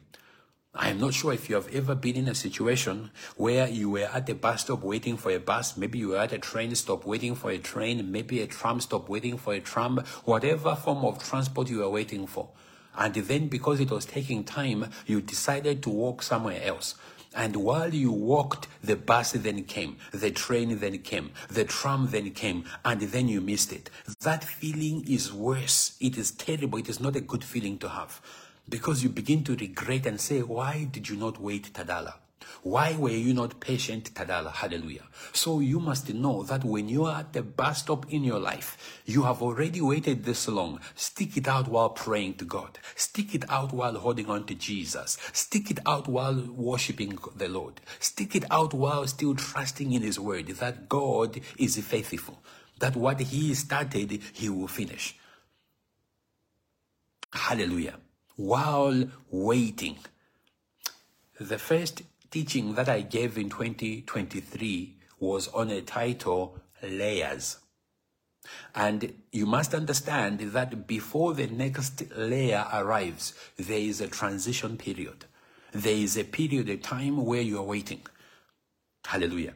I 0.78 0.90
am 0.90 1.00
not 1.00 1.14
sure 1.14 1.32
if 1.32 1.48
you 1.48 1.56
have 1.56 1.74
ever 1.74 1.96
been 1.96 2.18
in 2.18 2.28
a 2.28 2.36
situation 2.36 3.12
where 3.38 3.66
you 3.70 3.92
were 3.92 4.10
at 4.14 4.30
a 4.30 4.36
bus 4.36 4.62
stop 4.62 4.84
waiting 4.84 5.16
for 5.16 5.32
a 5.32 5.40
bus, 5.40 5.78
maybe 5.78 6.00
you 6.00 6.10
were 6.10 6.18
at 6.18 6.34
a 6.34 6.38
train 6.38 6.76
stop 6.76 7.06
waiting 7.06 7.34
for 7.34 7.50
a 7.50 7.58
train, 7.58 8.12
maybe 8.12 8.42
a 8.42 8.48
tram 8.48 8.82
stop 8.82 9.08
waiting 9.08 9.38
for 9.38 9.54
a 9.54 9.62
tram, 9.62 10.04
whatever 10.26 10.76
form 10.76 11.06
of 11.06 11.24
transport 11.24 11.70
you 11.70 11.78
were 11.78 11.90
waiting 11.90 12.28
for. 12.28 12.50
And 12.98 13.14
then 13.14 13.48
because 13.48 13.80
it 13.80 13.90
was 13.90 14.04
taking 14.06 14.44
time, 14.44 14.92
you 15.06 15.22
decided 15.22 15.82
to 15.84 15.90
walk 15.90 16.22
somewhere 16.22 16.62
else. 16.62 16.96
And 17.34 17.56
while 17.56 17.94
you 17.94 18.12
walked, 18.12 18.68
the 18.84 18.98
bus 18.98 19.32
then 19.32 19.64
came, 19.64 19.96
the 20.12 20.32
train 20.32 20.80
then 20.80 20.98
came, 21.00 21.32
the 21.50 21.64
tram 21.64 22.08
then 22.12 22.32
came, 22.32 22.66
and 22.84 23.00
then 23.00 23.30
you 23.30 23.40
missed 23.40 23.72
it. 23.72 23.90
That 24.22 24.44
feeling 24.44 25.06
is 25.08 25.32
worse. 25.32 25.96
It 26.02 26.18
is 26.18 26.32
terrible. 26.32 26.80
It 26.80 26.90
is 26.90 27.00
not 27.00 27.16
a 27.16 27.22
good 27.22 27.46
feeling 27.46 27.78
to 27.80 27.90
have. 27.90 28.22
Because 28.68 29.04
you 29.04 29.10
begin 29.10 29.44
to 29.44 29.56
regret 29.56 30.06
and 30.06 30.20
say, 30.20 30.42
why 30.42 30.88
did 30.92 31.08
you 31.10 31.16
not 31.16 31.40
wait, 31.40 31.72
Tadala? 31.74 32.16
Why 32.64 32.96
were 32.98 33.12
you 33.12 33.34
not 33.34 33.60
patient, 33.60 34.14
Tadala? 34.16 34.52
Hallelujah. 34.52 35.04
So 35.34 35.60
you 35.60 35.80
must 35.80 36.12
know 36.14 36.42
that 36.44 36.64
when 36.64 36.90
you 36.90 37.06
are 37.06 37.20
at 37.20 37.34
the 37.34 37.44
bus 37.44 37.80
stop 37.80 38.12
in 38.12 38.24
your 38.24 38.40
life, 38.40 39.02
you 39.06 39.24
have 39.24 39.42
already 39.42 39.82
waited 39.82 40.24
this 40.24 40.48
long. 40.48 40.80
Stick 40.96 41.38
it 41.38 41.48
out 41.48 41.68
while 41.68 41.90
praying 41.90 42.36
to 42.36 42.46
God. 42.46 42.80
Stick 42.96 43.36
it 43.36 43.48
out 43.52 43.72
while 43.72 43.94
holding 43.96 44.32
on 44.32 44.46
to 44.46 44.56
Jesus. 44.56 45.18
Stick 45.32 45.70
it 45.70 45.80
out 45.86 46.08
while 46.08 46.42
worshiping 46.56 47.20
the 47.36 47.50
Lord. 47.50 47.82
Stick 48.00 48.36
it 48.36 48.46
out 48.50 48.74
while 48.74 49.06
still 49.06 49.36
trusting 49.36 49.94
in 49.94 50.02
His 50.02 50.20
word 50.20 50.48
that 50.48 50.90
God 50.90 51.42
is 51.60 51.78
faithful. 51.78 52.42
That 52.80 52.96
what 52.96 53.20
He 53.20 53.54
started, 53.54 54.20
He 54.34 54.50
will 54.50 54.68
finish. 54.68 55.16
Hallelujah 57.32 58.00
while 58.36 59.06
waiting. 59.30 59.98
The 61.40 61.58
first 61.58 62.04
teaching 62.32 62.76
that 62.76 62.90
I 62.90 63.02
gave 63.02 63.38
in 63.38 63.50
2023 63.50 64.98
was 65.20 65.48
on 65.50 65.70
a 65.70 65.82
title, 65.82 66.60
Layers. 66.84 67.58
And 68.76 69.14
you 69.32 69.46
must 69.46 69.74
understand 69.74 70.40
that 70.40 70.86
before 70.88 71.34
the 71.34 71.48
next 71.48 72.04
layer 72.16 72.66
arrives, 72.72 73.34
there 73.58 73.80
is 73.80 74.02
a 74.02 74.08
transition 74.08 74.78
period. 74.78 75.26
There 75.72 75.96
is 75.96 76.18
a 76.18 76.24
period, 76.24 76.70
a 76.70 76.78
time 76.78 77.26
where 77.26 77.42
you 77.42 77.58
are 77.58 77.64
waiting. 77.64 78.02
Hallelujah. 79.06 79.54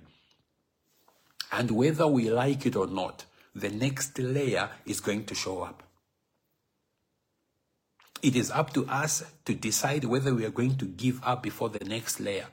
And 1.52 1.72
whether 1.72 2.08
we 2.08 2.30
like 2.30 2.66
it 2.66 2.76
or 2.76 2.88
not, 2.88 3.26
the 3.56 3.70
next 3.70 4.18
layer 4.20 4.70
is 4.86 5.00
going 5.00 5.26
to 5.26 5.36
show 5.36 5.62
up. 5.64 5.84
It 8.22 8.36
is 8.36 8.52
up 8.52 8.74
to 8.74 8.86
us 8.88 9.24
to 9.46 9.54
decide 9.54 10.04
whether 10.04 10.36
we 10.36 10.46
are 10.46 10.52
going 10.52 10.78
to 10.78 10.86
give 10.86 11.24
up 11.24 11.42
before 11.42 11.70
the 11.70 11.84
next 11.86 12.20
layer. 12.20 12.48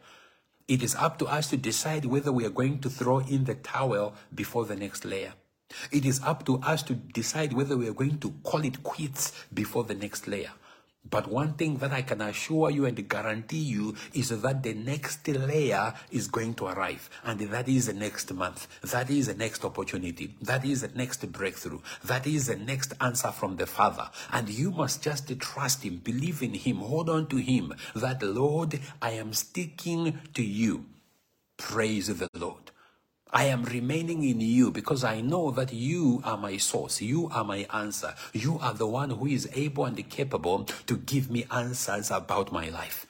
It 0.68 0.82
is 0.82 0.94
up 0.94 1.18
to 1.18 1.26
us 1.26 1.48
to 1.50 1.56
decide 1.56 2.04
whether 2.04 2.30
we 2.30 2.44
are 2.44 2.50
going 2.50 2.80
to 2.80 2.90
throw 2.90 3.18
in 3.18 3.44
the 3.44 3.54
towel 3.54 4.14
before 4.34 4.64
the 4.64 4.76
next 4.76 5.04
layer. 5.04 5.32
It 5.90 6.04
is 6.04 6.20
up 6.22 6.46
to 6.46 6.58
us 6.58 6.82
to 6.84 6.94
decide 6.94 7.52
whether 7.52 7.76
we 7.76 7.88
are 7.88 7.92
going 7.92 8.18
to 8.18 8.30
call 8.44 8.64
it 8.64 8.82
quits 8.84 9.32
before 9.52 9.84
the 9.84 9.94
next 9.94 10.28
layer. 10.28 10.52
But 11.08 11.28
one 11.28 11.54
thing 11.54 11.76
that 11.78 11.92
I 11.92 12.02
can 12.02 12.20
assure 12.20 12.70
you 12.70 12.84
and 12.86 13.08
guarantee 13.08 13.58
you 13.58 13.94
is 14.12 14.28
that 14.28 14.62
the 14.62 14.74
next 14.74 15.26
layer 15.28 15.94
is 16.10 16.28
going 16.28 16.54
to 16.54 16.66
arrive. 16.66 17.08
And 17.24 17.40
that 17.40 17.68
is 17.68 17.86
the 17.86 17.92
next 17.92 18.32
month. 18.32 18.66
That 18.82 19.10
is 19.10 19.26
the 19.26 19.34
next 19.34 19.64
opportunity. 19.64 20.34
That 20.42 20.64
is 20.64 20.80
the 20.80 20.88
next 20.88 21.30
breakthrough. 21.30 21.80
That 22.04 22.26
is 22.26 22.46
the 22.46 22.56
next 22.56 22.92
answer 23.00 23.30
from 23.30 23.56
the 23.56 23.66
Father. 23.66 24.10
And 24.32 24.48
you 24.48 24.70
must 24.70 25.02
just 25.02 25.38
trust 25.38 25.84
Him, 25.84 25.98
believe 25.98 26.42
in 26.42 26.54
Him, 26.54 26.76
hold 26.76 27.08
on 27.08 27.26
to 27.28 27.36
Him. 27.36 27.74
That, 27.94 28.22
Lord, 28.22 28.80
I 29.00 29.12
am 29.12 29.32
sticking 29.32 30.18
to 30.34 30.42
you. 30.42 30.86
Praise 31.56 32.08
the 32.08 32.28
Lord. 32.34 32.72
I 33.36 33.44
am 33.44 33.64
remaining 33.64 34.22
in 34.24 34.40
you 34.40 34.70
because 34.70 35.04
I 35.04 35.20
know 35.20 35.50
that 35.50 35.70
you 35.70 36.22
are 36.24 36.38
my 36.38 36.56
source. 36.56 37.02
You 37.02 37.28
are 37.28 37.44
my 37.44 37.66
answer. 37.70 38.14
You 38.32 38.58
are 38.60 38.72
the 38.72 38.86
one 38.86 39.10
who 39.10 39.26
is 39.26 39.46
able 39.52 39.84
and 39.84 40.08
capable 40.08 40.64
to 40.86 40.96
give 40.96 41.30
me 41.30 41.44
answers 41.50 42.10
about 42.10 42.50
my 42.50 42.70
life. 42.70 43.04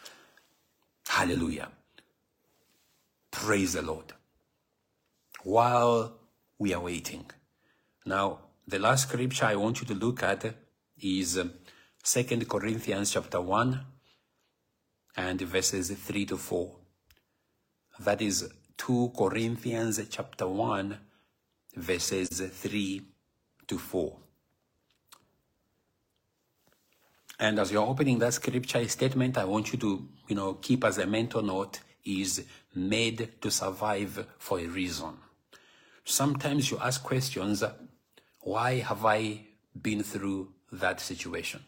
Hallelujah. 1.07 1.69
Praise 3.31 3.75
the 3.75 3.83
Lord. 3.83 4.15
While 5.45 6.19
we 6.59 6.75
are 6.75 6.81
waiting. 6.81 7.31
Now, 8.05 8.41
the 8.67 8.81
last 8.81 9.09
scripture 9.09 9.45
I 9.45 9.55
want 9.55 9.81
you 9.81 9.87
to 9.87 9.95
look 9.95 10.25
at 10.25 10.57
is 10.99 11.39
um, 11.39 11.53
Second 12.03 12.49
Corinthians 12.49 13.13
chapter 13.13 13.41
1 13.41 13.81
and 15.19 15.41
verses 15.43 15.89
3 15.89 16.27
to 16.27 16.37
4. 16.37 16.77
That 18.01 18.21
is 18.21 18.51
2 18.79 19.13
Corinthians 19.17 20.01
chapter 20.11 20.47
1 20.47 20.99
verses 21.77 22.29
3 22.41 23.03
to 23.67 23.79
4. 23.79 24.17
And 27.39 27.59
as 27.59 27.71
you're 27.71 27.87
opening 27.87 28.19
that 28.21 28.35
scripture 28.35 28.87
statement, 28.89 29.37
I 29.37 29.45
want 29.45 29.73
you 29.73 29.79
to, 29.79 30.09
you 30.29 30.37
know, 30.37 30.55
keep 30.55 30.85
as 30.85 30.99
a 30.99 31.07
mental 31.07 31.43
note 31.43 31.81
is 32.05 32.45
made 32.75 33.41
to 33.43 33.51
survive 33.51 34.27
for 34.39 34.59
a 34.59 34.67
reason. 34.67 35.19
Sometimes 36.05 36.71
you 36.71 36.79
ask 36.79 37.03
questions, 37.03 37.63
why 38.41 38.77
have 38.77 39.05
I 39.05 39.41
been 39.81 40.03
through 40.03 40.53
that 40.73 41.01
situation? 41.01 41.63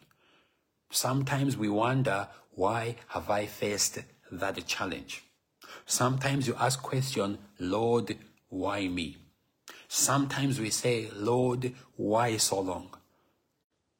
Sometimes 0.89 1.57
we 1.57 1.69
wonder, 1.69 2.27
why 2.51 2.95
have 3.09 3.29
I 3.29 3.45
faced 3.45 3.99
that 4.31 4.65
challenge? 4.65 5.23
Sometimes 5.85 6.47
you 6.47 6.55
ask 6.59 6.81
question, 6.81 7.37
Lord, 7.59 8.17
why 8.49 8.87
me? 8.87 9.17
Sometimes 9.87 10.59
we 10.59 10.69
say, 10.69 11.09
Lord, 11.15 11.73
why 11.95 12.37
so 12.37 12.59
long? 12.59 12.95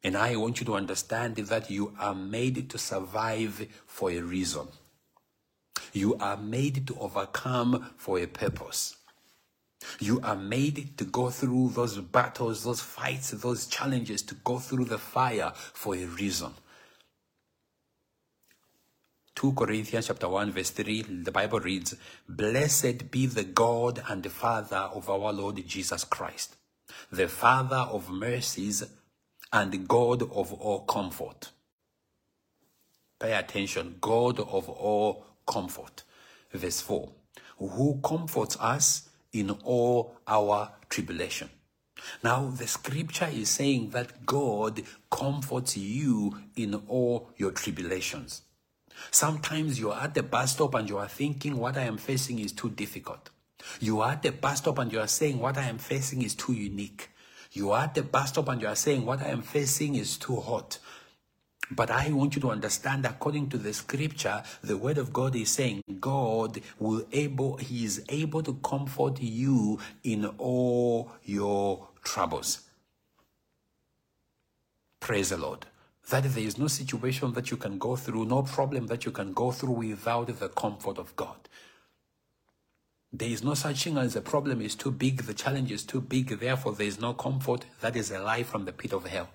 And 0.03 0.15
I 0.15 0.35
want 0.35 0.59
you 0.59 0.65
to 0.67 0.75
understand 0.75 1.35
that 1.35 1.69
you 1.69 1.93
are 1.99 2.15
made 2.15 2.69
to 2.69 2.77
survive 2.77 3.67
for 3.85 4.11
a 4.11 4.19
reason. 4.19 4.67
You 5.91 6.15
are 6.17 6.37
made 6.37 6.87
to 6.87 6.99
overcome 6.99 7.91
for 7.97 8.19
a 8.19 8.27
purpose. 8.27 8.95
You 9.99 10.19
are 10.21 10.35
made 10.35 10.97
to 10.97 11.05
go 11.05 11.29
through 11.29 11.69
those 11.69 11.97
battles, 11.97 12.63
those 12.63 12.81
fights, 12.81 13.31
those 13.31 13.65
challenges, 13.65 14.21
to 14.23 14.35
go 14.35 14.59
through 14.59 14.85
the 14.85 14.97
fire 14.97 15.51
for 15.55 15.95
a 15.95 16.05
reason. 16.05 16.53
2 19.39 19.53
Corinthians 19.53 20.07
chapter 20.07 20.27
1 20.27 20.51
verse 20.51 20.71
3, 20.71 21.01
the 21.23 21.31
Bible 21.31 21.61
reads, 21.61 21.95
Blessed 22.27 23.09
be 23.09 23.25
the 23.25 23.45
God 23.45 24.03
and 24.09 24.21
the 24.21 24.29
Father 24.29 24.89
of 24.93 25.09
our 25.09 25.31
Lord 25.31 25.65
Jesus 25.65 26.03
Christ, 26.03 26.57
the 27.09 27.29
Father 27.29 27.87
of 27.89 28.09
mercies 28.09 28.83
and 29.53 29.87
God 29.87 30.23
of 30.23 30.51
all 30.51 30.81
comfort. 30.81 31.51
Pay 33.17 33.31
attention, 33.31 33.95
God 34.01 34.41
of 34.41 34.67
all 34.67 35.25
comfort. 35.47 36.03
Verse 36.51 36.81
4, 36.81 37.09
who 37.59 38.01
comforts 38.03 38.57
us 38.59 39.07
in 39.31 39.51
all 39.63 40.17
our 40.27 40.73
tribulation. 40.89 41.49
Now, 42.21 42.49
the 42.49 42.67
scripture 42.67 43.29
is 43.31 43.49
saying 43.49 43.91
that 43.91 44.25
God 44.25 44.81
comforts 45.09 45.77
you 45.77 46.37
in 46.57 46.75
all 46.89 47.29
your 47.37 47.51
tribulations. 47.51 48.41
Sometimes 49.11 49.79
you 49.79 49.91
are 49.91 50.03
at 50.03 50.13
the 50.13 50.23
bus 50.23 50.53
stop 50.53 50.75
and 50.75 50.89
you 50.89 50.97
are 50.97 51.07
thinking 51.07 51.57
what 51.57 51.77
I 51.77 51.83
am 51.83 51.97
facing 51.97 52.39
is 52.39 52.51
too 52.51 52.69
difficult. 52.69 53.29
You 53.79 54.01
are 54.01 54.13
at 54.13 54.23
the 54.23 54.31
bus 54.31 54.59
stop 54.59 54.77
and 54.77 54.91
you 54.91 54.99
are 54.99 55.07
saying 55.07 55.39
what 55.39 55.57
I 55.57 55.63
am 55.63 55.77
facing 55.77 56.21
is 56.21 56.35
too 56.35 56.53
unique. 56.53 57.09
You 57.51 57.71
are 57.71 57.83
at 57.83 57.95
the 57.95 58.03
bus 58.03 58.29
stop 58.29 58.47
and 58.49 58.61
you 58.61 58.67
are 58.67 58.75
saying 58.75 59.05
what 59.05 59.21
I 59.21 59.29
am 59.29 59.41
facing 59.41 59.95
is 59.95 60.17
too 60.17 60.37
hot. 60.37 60.77
But 61.71 61.91
I 61.91 62.11
want 62.11 62.35
you 62.35 62.41
to 62.41 62.51
understand, 62.51 63.05
according 63.05 63.49
to 63.49 63.57
the 63.57 63.73
scripture, 63.73 64.43
the 64.63 64.77
word 64.77 64.97
of 64.97 65.13
God 65.13 65.35
is 65.35 65.49
saying 65.51 65.83
God 65.99 66.61
will 66.79 67.05
able, 67.11 67.57
He 67.57 67.85
is 67.85 68.03
able 68.09 68.41
to 68.43 68.55
comfort 68.55 69.21
you 69.21 69.79
in 70.03 70.25
all 70.37 71.11
your 71.23 71.87
troubles. 72.03 72.61
Praise 74.99 75.29
the 75.29 75.37
Lord. 75.37 75.67
That 76.09 76.23
there 76.23 76.43
is 76.43 76.57
no 76.57 76.67
situation 76.67 77.33
that 77.33 77.51
you 77.51 77.57
can 77.57 77.77
go 77.77 77.95
through, 77.95 78.25
no 78.25 78.41
problem 78.43 78.87
that 78.87 79.05
you 79.05 79.11
can 79.11 79.33
go 79.33 79.51
through 79.51 79.73
without 79.73 80.39
the 80.39 80.49
comfort 80.49 80.97
of 80.97 81.15
God. 81.15 81.37
There 83.11 83.29
is 83.29 83.43
no 83.43 83.53
such 83.53 83.83
thing 83.83 83.97
as 83.97 84.15
a 84.15 84.21
problem 84.21 84.61
is 84.61 84.75
too 84.75 84.91
big, 84.91 85.23
the 85.23 85.33
challenge 85.33 85.71
is 85.71 85.83
too 85.83 86.01
big, 86.01 86.39
therefore 86.39 86.73
there 86.73 86.87
is 86.87 86.99
no 86.99 87.13
comfort. 87.13 87.65
That 87.81 87.95
is 87.95 88.11
a 88.11 88.19
lie 88.19 88.43
from 88.43 88.65
the 88.65 88.71
pit 88.71 88.93
of 88.93 89.05
hell. 89.05 89.29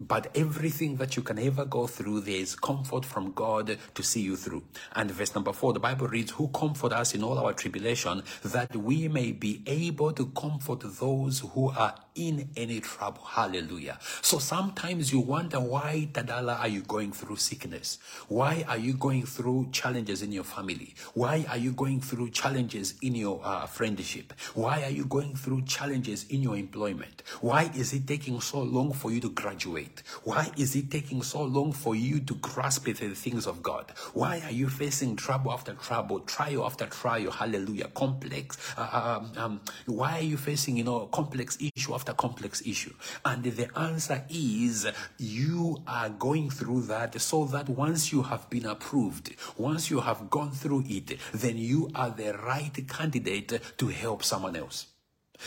But 0.00 0.36
everything 0.36 0.96
that 0.96 1.14
you 1.14 1.22
can 1.22 1.38
ever 1.38 1.64
go 1.64 1.86
through, 1.86 2.22
there 2.22 2.34
is 2.34 2.56
comfort 2.56 3.04
from 3.04 3.30
God 3.30 3.78
to 3.94 4.02
see 4.02 4.22
you 4.22 4.34
through. 4.34 4.64
And 4.92 5.08
verse 5.08 5.36
number 5.36 5.52
four, 5.52 5.72
the 5.72 5.78
Bible 5.78 6.08
reads, 6.08 6.32
Who 6.32 6.48
comfort 6.48 6.92
us 6.92 7.14
in 7.14 7.22
all 7.22 7.38
our 7.38 7.52
tribulation, 7.52 8.24
that 8.42 8.74
we 8.74 9.06
may 9.06 9.30
be 9.30 9.62
able 9.68 10.12
to 10.12 10.26
comfort 10.26 10.80
those 10.98 11.44
who 11.54 11.70
are 11.70 11.94
in 12.16 12.48
any 12.56 12.80
trouble. 12.80 13.22
Hallelujah. 13.24 13.98
So 14.20 14.38
sometimes 14.38 15.12
you 15.12 15.20
wonder 15.20 15.60
why, 15.60 16.08
Tadala, 16.12 16.58
are 16.58 16.68
you 16.68 16.82
going 16.82 17.12
through 17.12 17.36
sickness? 17.36 17.98
Why 18.28 18.64
are 18.68 18.76
you 18.76 18.94
going 18.94 19.24
through 19.24 19.68
challenges 19.72 20.22
in 20.22 20.32
your 20.32 20.44
family? 20.44 20.94
Why 21.14 21.46
are 21.48 21.56
you 21.56 21.72
going 21.72 22.00
through 22.00 22.30
challenges 22.30 22.94
in 23.00 23.14
your 23.14 23.40
uh, 23.44 23.66
friendship? 23.66 24.32
Why 24.54 24.82
are 24.82 24.90
you 24.90 25.04
going 25.06 25.36
through 25.36 25.62
challenges 25.62 26.26
in 26.28 26.42
your 26.42 26.56
employment? 26.56 27.22
Why 27.40 27.70
is 27.76 27.92
it 27.92 28.06
taking 28.06 28.40
so 28.40 28.60
long 28.62 28.92
for 28.92 29.10
you 29.10 29.20
to 29.20 29.30
graduate? 29.30 29.83
Why 30.24 30.50
is 30.56 30.74
it 30.76 30.90
taking 30.90 31.22
so 31.22 31.42
long 31.42 31.72
for 31.72 31.94
you 31.94 32.20
to 32.20 32.34
grasp 32.36 32.84
the 32.86 32.92
things 32.92 33.46
of 33.46 33.62
God? 33.62 33.92
Why 34.12 34.40
are 34.44 34.50
you 34.50 34.68
facing 34.68 35.16
trouble 35.16 35.52
after 35.52 35.74
trouble, 35.74 36.20
trial 36.20 36.64
after 36.64 36.86
trial? 36.86 37.30
Hallelujah. 37.30 37.88
Complex. 37.88 38.58
Uh, 38.76 39.18
um, 39.20 39.32
um, 39.36 39.60
why 39.86 40.18
are 40.18 40.22
you 40.22 40.36
facing, 40.36 40.76
you 40.76 40.84
know, 40.84 41.06
complex 41.06 41.58
issue 41.60 41.94
after 41.94 42.12
complex 42.12 42.62
issue? 42.66 42.94
And 43.24 43.42
the 43.44 43.68
answer 43.78 44.24
is 44.28 44.86
you 45.18 45.82
are 45.86 46.08
going 46.08 46.50
through 46.50 46.82
that 46.82 47.20
so 47.20 47.44
that 47.46 47.68
once 47.68 48.12
you 48.12 48.22
have 48.22 48.48
been 48.50 48.66
approved, 48.66 49.34
once 49.56 49.90
you 49.90 50.00
have 50.00 50.30
gone 50.30 50.50
through 50.52 50.84
it, 50.86 51.18
then 51.32 51.56
you 51.56 51.90
are 51.94 52.10
the 52.10 52.32
right 52.34 52.72
candidate 52.88 53.60
to 53.78 53.88
help 53.88 54.22
someone 54.22 54.56
else. 54.56 54.86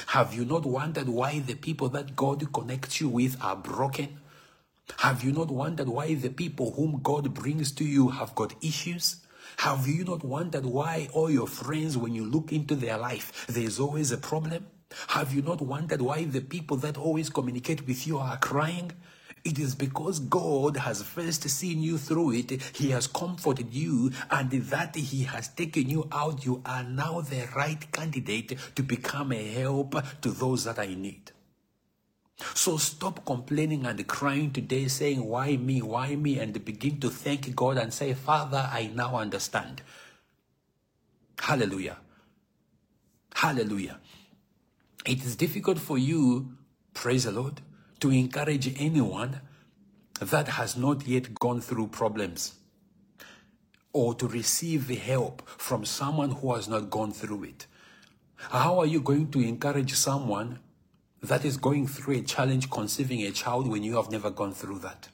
Have 0.08 0.34
you 0.34 0.46
not 0.46 0.66
wondered 0.66 1.10
why 1.10 1.40
the 1.40 1.56
people 1.56 1.90
that 1.90 2.16
God 2.16 2.52
connects 2.54 3.00
you 3.00 3.10
with 3.10 3.42
are 3.42 3.56
broken? 3.56 4.20
Have 4.98 5.24
you 5.24 5.32
not 5.32 5.52
wondered 5.52 5.90
why 5.90 6.16
the 6.16 6.30
people 6.30 6.72
whom 6.72 7.02
God 7.04 7.34
brings 7.34 7.72
to 7.74 7.84
you 7.84 8.10
have 8.10 8.34
got 8.36 8.54
issues? 8.64 9.18
Have 9.58 9.88
you 9.88 10.04
not 10.04 10.24
wondered 10.24 10.66
why 10.66 11.10
all 11.14 11.30
your 11.30 11.48
friends, 11.48 11.98
when 11.98 12.14
you 12.16 12.26
look 12.26 12.52
into 12.52 12.76
their 12.76 12.98
life, 12.98 13.46
there's 13.48 13.80
always 13.80 14.12
a 14.12 14.18
problem? 14.18 14.68
Have 15.08 15.34
you 15.34 15.42
not 15.42 15.62
wondered 15.62 16.02
why 16.02 16.24
the 16.26 16.42
people 16.42 16.78
that 16.78 16.98
always 16.98 17.30
communicate 17.30 17.86
with 17.86 18.08
you 18.08 18.18
are 18.18 18.38
crying? 18.38 18.92
It 19.44 19.60
is 19.60 19.76
because 19.76 20.20
God 20.20 20.78
has 20.78 21.02
first 21.04 21.48
seen 21.50 21.82
you 21.82 21.98
through 21.98 22.34
it. 22.34 22.62
He 22.74 22.92
has 22.92 23.08
comforted 23.08 23.74
you 23.74 24.12
and 24.30 24.52
that 24.52 24.96
He 24.96 25.24
has 25.24 25.48
taken 25.50 25.90
you 25.90 26.08
out. 26.12 26.46
You 26.46 26.62
are 26.66 26.84
now 26.84 27.22
the 27.22 27.48
right 27.56 27.92
candidate 27.92 28.58
to 28.76 28.84
become 28.84 29.32
a 29.32 29.48
help 29.54 29.96
to 30.22 30.32
those 30.32 30.66
that 30.66 30.80
are 30.80 30.84
in 30.84 31.02
need. 31.02 31.32
So 32.54 32.78
stop 32.78 33.26
complaining 33.26 33.86
and 33.86 34.06
crying 34.08 34.52
today, 34.52 34.88
saying, 34.88 35.24
Why 35.24 35.58
me? 35.58 35.82
Why 35.82 36.16
me? 36.16 36.40
And 36.40 36.64
begin 36.64 37.00
to 37.00 37.10
thank 37.10 37.56
God 37.56 37.78
and 37.78 37.94
say, 37.94 38.14
Father, 38.14 38.70
I 38.72 38.92
now 38.94 39.18
understand. 39.18 39.82
Hallelujah. 41.40 41.98
Hallelujah. 43.34 44.00
It 45.06 45.24
is 45.24 45.36
difficult 45.36 45.80
for 45.80 45.98
you, 45.98 46.58
praise 46.94 47.24
the 47.24 47.32
Lord, 47.32 47.62
to 48.02 48.12
encourage 48.12 48.80
anyone 48.80 49.42
that 50.20 50.48
has 50.50 50.76
not 50.76 51.08
yet 51.08 51.36
gone 51.36 51.62
through 51.62 51.88
problems 51.88 52.56
or 53.94 54.14
to 54.16 54.28
receive 54.28 54.90
help 54.90 55.48
from 55.48 55.86
someone 55.86 56.32
who 56.32 56.54
has 56.54 56.68
not 56.68 56.90
gone 56.90 57.12
through 57.12 57.44
it. 57.46 57.68
How 58.36 58.80
are 58.80 58.86
you 58.86 59.02
going 59.02 59.32
to 59.32 59.40
encourage 59.40 59.94
someone 59.94 60.60
that 61.22 61.46
is 61.46 61.58
going 61.58 61.88
through 61.88 62.16
a 62.16 62.22
challenge 62.22 62.70
conceiving 62.70 63.22
a 63.24 63.32
child 63.32 63.68
when 63.68 63.84
you 63.84 63.96
have 63.96 64.12
never 64.12 64.30
gone 64.30 64.54
through 64.54 64.80
that? 64.80 65.10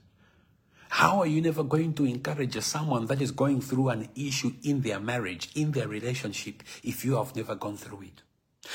How 0.89 1.19
are 1.19 1.27
you 1.27 1.41
never 1.41 1.63
going 1.63 1.93
to 1.95 2.05
encourage 2.05 2.59
someone 2.61 3.07
that 3.07 3.21
is 3.21 3.31
going 3.31 3.61
through 3.61 3.89
an 3.89 4.09
issue 4.15 4.53
in 4.63 4.81
their 4.81 4.99
marriage, 4.99 5.49
in 5.55 5.71
their 5.71 5.87
relationship, 5.87 6.61
if 6.83 7.03
you 7.03 7.15
have 7.15 7.35
never 7.35 7.55
gone 7.55 7.77
through 7.77 8.03
it? 8.03 8.21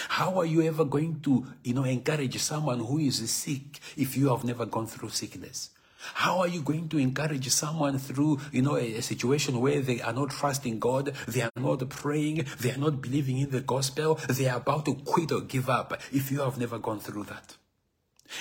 How 0.08 0.38
are 0.38 0.44
you 0.44 0.62
ever 0.62 0.84
going 0.84 1.20
to, 1.20 1.46
you 1.62 1.74
know, 1.74 1.84
encourage 1.84 2.38
someone 2.38 2.80
who 2.80 2.98
is 2.98 3.30
sick 3.30 3.78
if 3.96 4.16
you 4.16 4.28
have 4.28 4.44
never 4.44 4.66
gone 4.66 4.86
through 4.86 5.10
sickness? 5.10 5.70
How 5.98 6.38
are 6.38 6.48
you 6.48 6.62
going 6.62 6.88
to 6.90 6.98
encourage 6.98 7.48
someone 7.48 7.98
through, 7.98 8.40
you 8.52 8.62
know, 8.62 8.76
a, 8.76 8.96
a, 8.96 9.02
situation 9.02 9.60
where 9.60 9.80
they 9.80 10.00
are 10.00 10.12
not 10.12 10.30
trusting 10.30 10.78
God, 10.78 11.12
they 11.26 11.42
are 11.42 11.50
not 11.56 11.88
praying, 11.88 12.46
they 12.60 12.72
are 12.72 12.78
not 12.78 13.02
believing 13.02 13.38
in 13.38 13.50
the 13.50 13.60
gospel, 13.60 14.14
they 14.28 14.48
are 14.48 14.58
about 14.58 14.84
to 14.86 14.94
quit 14.94 15.32
or 15.32 15.40
give 15.40 15.68
up 15.68 16.00
if 16.12 16.30
you 16.30 16.40
have 16.40 16.56
never 16.58 16.78
gone 16.78 17.00
through 17.00 17.24
that? 17.24 17.56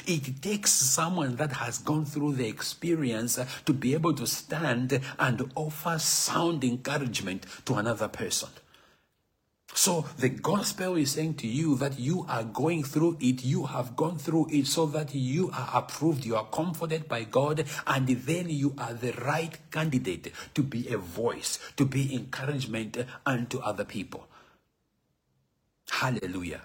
It 0.05 0.41
takes 0.41 0.71
someone 0.71 1.37
that 1.37 1.53
has 1.53 1.79
gone 1.79 2.05
through 2.05 2.33
the 2.33 2.47
experience 2.47 3.39
to 3.65 3.73
be 3.73 3.93
able 3.93 4.13
to 4.15 4.27
stand 4.27 4.99
and 5.17 5.51
offer 5.55 5.97
sound 5.97 6.63
encouragement 6.63 7.45
to 7.65 7.75
another 7.75 8.07
person. 8.07 8.49
So 9.77 10.05
the 10.17 10.29
gospel 10.29 10.97
is 10.97 11.11
saying 11.11 11.35
to 11.35 11.47
you 11.47 11.75
that 11.75 11.99
you 11.99 12.25
are 12.27 12.43
going 12.43 12.83
through 12.83 13.17
it, 13.19 13.45
you 13.45 13.67
have 13.67 13.95
gone 13.95 14.17
through 14.17 14.47
it 14.49 14.65
so 14.65 14.87
that 14.87 15.13
you 15.13 15.51
are 15.53 15.69
approved, 15.71 16.25
you 16.25 16.35
are 16.35 16.47
comforted 16.47 17.07
by 17.07 17.25
God, 17.25 17.63
and 17.85 18.07
then 18.07 18.49
you 18.49 18.73
are 18.79 18.95
the 18.95 19.11
right 19.11 19.55
candidate 19.69 20.33
to 20.55 20.63
be 20.63 20.87
a 20.89 20.97
voice, 20.97 21.59
to 21.77 21.85
be 21.85 22.15
encouragement 22.15 22.97
unto 23.23 23.59
other 23.59 23.85
people. 23.85 24.27
Hallelujah. 25.91 26.61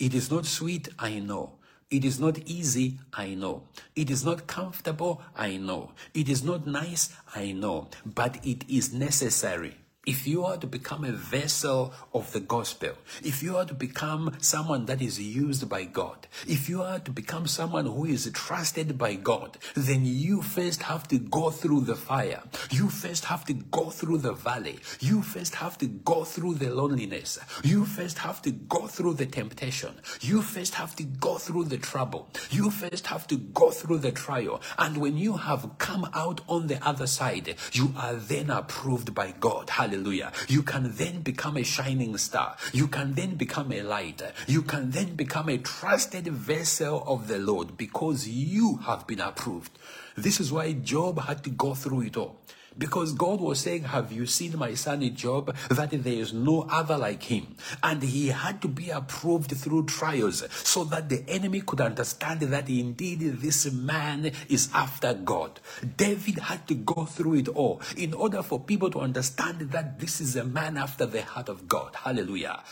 It 0.00 0.12
is 0.12 0.28
not 0.28 0.44
sweet, 0.44 0.88
I 0.98 1.20
know. 1.20 1.52
It 1.92 2.04
is 2.04 2.18
not 2.18 2.38
easy, 2.38 2.98
I 3.12 3.34
know. 3.34 3.68
It 3.94 4.10
is 4.10 4.24
not 4.24 4.48
comfortable, 4.48 5.22
I 5.36 5.58
know. 5.58 5.92
It 6.12 6.28
is 6.28 6.42
not 6.42 6.66
nice, 6.66 7.14
I 7.36 7.52
know. 7.52 7.86
But 8.04 8.44
it 8.44 8.64
is 8.68 8.92
necessary. 8.92 9.76
If 10.04 10.26
you 10.26 10.44
are 10.44 10.56
to 10.56 10.66
become 10.66 11.04
a 11.04 11.12
vessel 11.12 11.94
of 12.12 12.32
the 12.32 12.40
gospel, 12.40 12.90
if 13.22 13.40
you 13.40 13.56
are 13.56 13.64
to 13.64 13.72
become 13.72 14.36
someone 14.40 14.86
that 14.86 15.00
is 15.00 15.20
used 15.20 15.68
by 15.68 15.84
God, 15.84 16.26
if 16.44 16.68
you 16.68 16.82
are 16.82 16.98
to 16.98 17.12
become 17.12 17.46
someone 17.46 17.86
who 17.86 18.06
is 18.06 18.28
trusted 18.34 18.98
by 18.98 19.14
God, 19.14 19.58
then 19.76 20.04
you 20.04 20.42
first 20.42 20.82
have 20.82 21.06
to 21.06 21.18
go 21.18 21.50
through 21.50 21.82
the 21.82 21.94
fire. 21.94 22.42
You 22.72 22.88
first 22.88 23.26
have 23.26 23.44
to 23.44 23.52
go 23.52 23.90
through 23.90 24.18
the 24.18 24.32
valley. 24.32 24.80
You 24.98 25.22
first 25.22 25.54
have 25.54 25.78
to 25.78 25.86
go 25.86 26.24
through 26.24 26.54
the 26.54 26.74
loneliness. 26.74 27.38
You 27.62 27.84
first 27.84 28.18
have 28.18 28.42
to 28.42 28.50
go 28.50 28.88
through 28.88 29.14
the 29.14 29.26
temptation. 29.26 30.00
You 30.20 30.42
first 30.42 30.74
have 30.74 30.96
to 30.96 31.04
go 31.04 31.38
through 31.38 31.66
the 31.66 31.78
trouble. 31.78 32.28
You 32.50 32.70
first 32.70 33.06
have 33.06 33.28
to 33.28 33.36
go 33.36 33.70
through 33.70 33.98
the 33.98 34.10
trial. 34.10 34.62
And 34.78 34.96
when 34.96 35.16
you 35.16 35.36
have 35.36 35.78
come 35.78 36.10
out 36.12 36.40
on 36.48 36.66
the 36.66 36.84
other 36.84 37.06
side, 37.06 37.54
you 37.70 37.94
are 37.96 38.14
then 38.14 38.50
approved 38.50 39.14
by 39.14 39.30
God. 39.38 39.70
Hallelujah. 39.70 39.91
Hallelujah. 39.92 40.32
You 40.48 40.62
can 40.62 40.90
then 40.94 41.20
become 41.20 41.58
a 41.58 41.62
shining 41.62 42.16
star. 42.16 42.56
You 42.72 42.88
can 42.88 43.12
then 43.12 43.34
become 43.34 43.70
a 43.72 43.82
light. 43.82 44.22
You 44.46 44.62
can 44.62 44.90
then 44.90 45.16
become 45.16 45.50
a 45.50 45.58
trusted 45.58 46.28
vessel 46.28 47.04
of 47.06 47.28
the 47.28 47.38
Lord 47.38 47.76
because 47.76 48.26
you 48.26 48.78
have 48.86 49.06
been 49.06 49.20
approved. 49.20 49.78
This 50.16 50.40
is 50.40 50.50
why 50.50 50.72
Job 50.72 51.20
had 51.20 51.44
to 51.44 51.50
go 51.50 51.74
through 51.74 52.02
it 52.02 52.16
all. 52.16 52.40
Because 52.76 53.12
God 53.12 53.40
was 53.40 53.60
saying, 53.60 53.84
Have 53.84 54.12
you 54.12 54.26
seen 54.26 54.58
my 54.58 54.74
son 54.74 55.02
Job? 55.14 55.54
That 55.70 55.90
there 55.90 56.12
is 56.12 56.32
no 56.32 56.62
other 56.70 56.96
like 56.96 57.22
him. 57.24 57.56
And 57.82 58.02
he 58.02 58.28
had 58.28 58.62
to 58.62 58.68
be 58.68 58.90
approved 58.90 59.52
through 59.52 59.86
trials 59.86 60.44
so 60.66 60.84
that 60.84 61.08
the 61.08 61.24
enemy 61.28 61.60
could 61.60 61.80
understand 61.80 62.40
that 62.40 62.68
indeed 62.68 63.20
this 63.20 63.70
man 63.72 64.32
is 64.48 64.68
after 64.74 65.14
God. 65.14 65.60
David 65.96 66.38
had 66.38 66.66
to 66.68 66.74
go 66.74 67.04
through 67.04 67.34
it 67.34 67.48
all 67.48 67.80
in 67.96 68.14
order 68.14 68.42
for 68.42 68.60
people 68.60 68.90
to 68.90 69.00
understand 69.00 69.60
that 69.72 69.98
this 69.98 70.20
is 70.20 70.36
a 70.36 70.44
man 70.44 70.76
after 70.76 71.06
the 71.06 71.22
heart 71.22 71.48
of 71.48 71.68
God. 71.68 71.94
Hallelujah. 71.94 72.62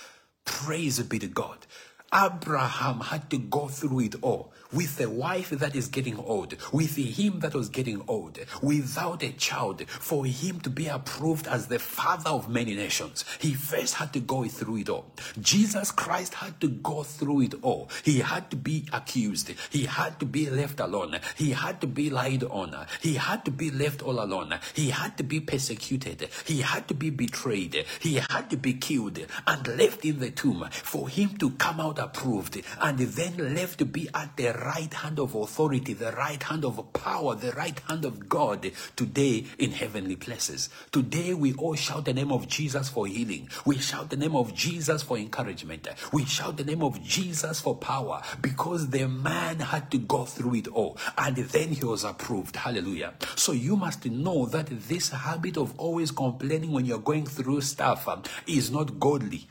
Praise 0.44 1.00
be 1.00 1.18
to 1.18 1.26
God. 1.26 1.66
Abraham 2.12 3.00
had 3.00 3.30
to 3.30 3.38
go 3.38 3.68
through 3.68 4.00
it 4.00 4.14
all 4.22 4.52
with 4.72 5.00
a 5.00 5.08
wife 5.08 5.50
that 5.50 5.74
is 5.74 5.88
getting 5.88 6.18
old, 6.18 6.56
with 6.72 6.96
him 6.96 7.40
that 7.40 7.54
was 7.54 7.68
getting 7.68 8.02
old, 8.08 8.38
without 8.62 9.22
a 9.22 9.32
child, 9.32 9.82
for 9.88 10.24
him 10.26 10.60
to 10.60 10.70
be 10.70 10.86
approved 10.86 11.46
as 11.46 11.66
the 11.66 11.78
father 11.78 12.30
of 12.30 12.48
many 12.48 12.74
nations. 12.74 13.24
He 13.38 13.54
first 13.54 13.94
had 13.94 14.12
to 14.12 14.20
go 14.20 14.46
through 14.46 14.78
it 14.78 14.88
all. 14.88 15.06
Jesus 15.40 15.90
Christ 15.90 16.34
had 16.34 16.60
to 16.60 16.68
go 16.68 17.02
through 17.02 17.42
it 17.42 17.54
all. 17.62 17.88
He 18.04 18.20
had 18.20 18.50
to 18.50 18.56
be 18.56 18.86
accused. 18.92 19.52
He 19.70 19.84
had 19.84 20.18
to 20.20 20.26
be 20.26 20.48
left 20.48 20.80
alone. 20.80 21.18
He 21.36 21.50
had 21.50 21.80
to 21.80 21.86
be 21.86 22.10
lied 22.10 22.44
on. 22.44 22.86
He 23.00 23.14
had 23.14 23.44
to 23.44 23.50
be 23.50 23.70
left 23.70 24.02
all 24.02 24.22
alone. 24.22 24.54
He 24.74 24.90
had 24.90 25.16
to 25.18 25.22
be 25.22 25.40
persecuted. 25.40 26.28
He 26.44 26.60
had 26.60 26.88
to 26.88 26.94
be 26.94 27.10
betrayed. 27.10 27.84
He 28.00 28.14
had 28.16 28.50
to 28.50 28.56
be 28.56 28.74
killed 28.74 29.18
and 29.46 29.66
left 29.78 30.04
in 30.04 30.18
the 30.18 30.30
tomb 30.30 30.68
for 30.70 31.08
him 31.08 31.36
to 31.38 31.50
come 31.52 31.80
out 31.80 31.98
approved 31.98 32.60
and 32.80 32.98
then 32.98 33.54
left 33.54 33.78
to 33.78 33.84
be 33.84 34.08
at 34.14 34.36
the 34.36 34.52
right 34.60 34.92
hand 34.92 35.18
of 35.18 35.34
authority, 35.34 35.92
the 35.92 36.12
right 36.12 36.42
hand 36.42 36.64
of 36.64 36.92
power, 36.92 37.34
the 37.34 37.52
right 37.52 37.78
hand 37.88 38.04
of 38.04 38.28
God 38.28 38.70
today 38.96 39.44
in 39.58 39.72
heavenly 39.72 40.16
places. 40.16 40.68
Today 40.92 41.34
we 41.34 41.54
all 41.54 41.74
shout 41.74 42.04
the 42.04 42.12
name 42.12 42.32
of 42.32 42.48
Jesus 42.48 42.88
for 42.88 43.06
healing. 43.06 43.48
We 43.64 43.78
shout 43.78 44.10
the 44.10 44.16
name 44.16 44.36
of 44.36 44.54
Jesus 44.54 45.02
for 45.02 45.18
encouragement. 45.18 45.88
We 46.12 46.24
shout 46.24 46.56
the 46.56 46.64
name 46.64 46.82
of 46.82 47.02
Jesus 47.02 47.60
for 47.60 47.76
power 47.76 48.22
because 48.40 48.90
the 48.90 49.08
man 49.08 49.60
had 49.60 49.90
to 49.90 49.98
go 49.98 50.24
through 50.24 50.56
it 50.56 50.68
all 50.68 50.96
and 51.18 51.36
then 51.36 51.70
he 51.70 51.84
was 51.84 52.04
approved. 52.04 52.56
Hallelujah. 52.56 53.14
So 53.36 53.52
you 53.52 53.76
must 53.76 54.06
know 54.06 54.46
that 54.46 54.66
this 54.88 55.10
habit 55.10 55.56
of 55.56 55.78
always 55.78 56.10
complaining 56.10 56.72
when 56.72 56.84
you're 56.84 56.98
going 56.98 57.26
through 57.26 57.60
stuff 57.62 58.08
um, 58.08 58.22
is 58.46 58.70
not 58.70 58.98
godly. 58.98 59.46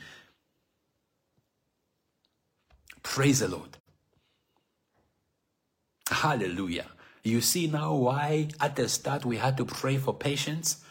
Praise 3.02 3.40
the 3.40 3.48
Lord. 3.48 3.76
Hallelujah. 6.10 6.86
You 7.22 7.40
see 7.40 7.66
now 7.66 7.94
why 7.94 8.48
at 8.60 8.76
the 8.76 8.88
start 8.88 9.24
we 9.24 9.36
had 9.36 9.56
to 9.58 9.64
pray 9.64 9.96
for 9.96 10.12
patience? 10.12 10.82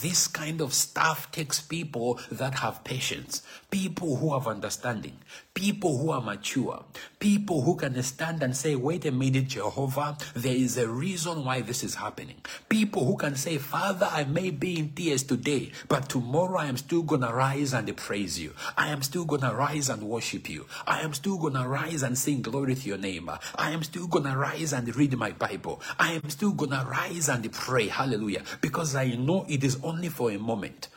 This 0.00 0.26
kind 0.26 0.60
of 0.60 0.72
stuff 0.72 1.30
takes 1.32 1.60
people 1.60 2.18
that 2.30 2.54
have 2.60 2.84
patience, 2.84 3.42
people 3.70 4.16
who 4.16 4.32
have 4.32 4.46
understanding, 4.46 5.18
people 5.54 5.98
who 5.98 6.10
are 6.10 6.20
mature, 6.20 6.84
people 7.18 7.62
who 7.62 7.76
can 7.76 8.00
stand 8.02 8.42
and 8.42 8.56
say, 8.56 8.74
wait 8.74 9.04
a 9.04 9.12
minute, 9.12 9.48
Jehovah, 9.48 10.16
there 10.34 10.54
is 10.54 10.78
a 10.78 10.88
reason 10.88 11.44
why 11.44 11.60
this 11.60 11.84
is 11.84 11.96
happening. 11.96 12.36
People 12.68 13.04
who 13.04 13.16
can 13.16 13.36
say, 13.36 13.58
Father, 13.58 14.08
I 14.10 14.24
may 14.24 14.50
be 14.50 14.78
in 14.78 14.90
tears 14.90 15.24
today, 15.24 15.72
but 15.88 16.08
tomorrow 16.08 16.58
I 16.58 16.66
am 16.66 16.76
still 16.76 17.04
to 17.04 17.16
rise 17.16 17.72
and 17.74 17.94
praise 17.96 18.38
you. 18.40 18.54
I 18.76 18.88
am 18.88 19.02
still 19.02 19.26
to 19.26 19.36
rise 19.36 19.88
and 19.88 20.02
worship 20.04 20.48
you. 20.48 20.66
I 20.86 21.00
am 21.00 21.12
still 21.12 21.38
to 21.38 21.68
rise 21.68 22.02
and 22.02 22.16
sing 22.16 22.42
glory 22.42 22.76
to 22.76 22.88
your 22.88 22.98
name. 22.98 23.30
I 23.56 23.70
am 23.70 23.82
still 23.82 24.08
to 24.08 24.20
rise 24.20 24.72
and 24.72 24.94
read 24.96 25.16
my 25.18 25.32
Bible. 25.32 25.80
I 25.98 26.12
am 26.12 26.30
still 26.30 26.54
to 26.54 26.66
rise 26.66 27.28
and 27.28 27.50
pray. 27.52 27.88
Hallelujah. 27.88 28.42
Because 28.60 28.94
I 28.96 29.10
know 29.10 29.44
it 29.48 29.64
is 29.64 29.76
only 29.82 30.08
for 30.08 30.30
a 30.30 30.38
moment. 30.38 30.88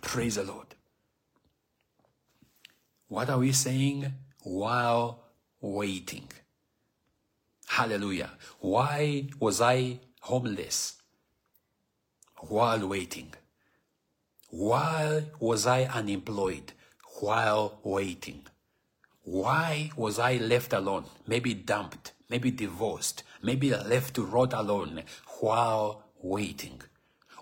Praise 0.00 0.36
the 0.36 0.44
Lord. 0.44 0.66
What 3.08 3.28
are 3.28 3.38
we 3.38 3.52
saying? 3.52 4.12
While 4.44 5.24
waiting. 5.60 6.28
Hallelujah. 7.66 8.30
Why 8.60 9.28
was 9.38 9.60
I 9.60 10.00
homeless? 10.20 10.96
While 12.36 12.88
waiting. 12.88 13.34
Why 14.50 15.24
was 15.38 15.66
I 15.66 15.84
unemployed? 15.84 16.72
While 17.20 17.78
waiting. 17.84 18.46
Why 19.22 19.90
was 19.96 20.18
I 20.18 20.36
left 20.36 20.72
alone? 20.72 21.04
Maybe 21.26 21.54
dumped, 21.54 22.12
maybe 22.28 22.50
divorced, 22.50 23.22
maybe 23.42 23.70
left 23.70 24.14
to 24.14 24.24
rot 24.24 24.52
alone 24.52 25.02
while 25.40 26.04
waiting. 26.22 26.80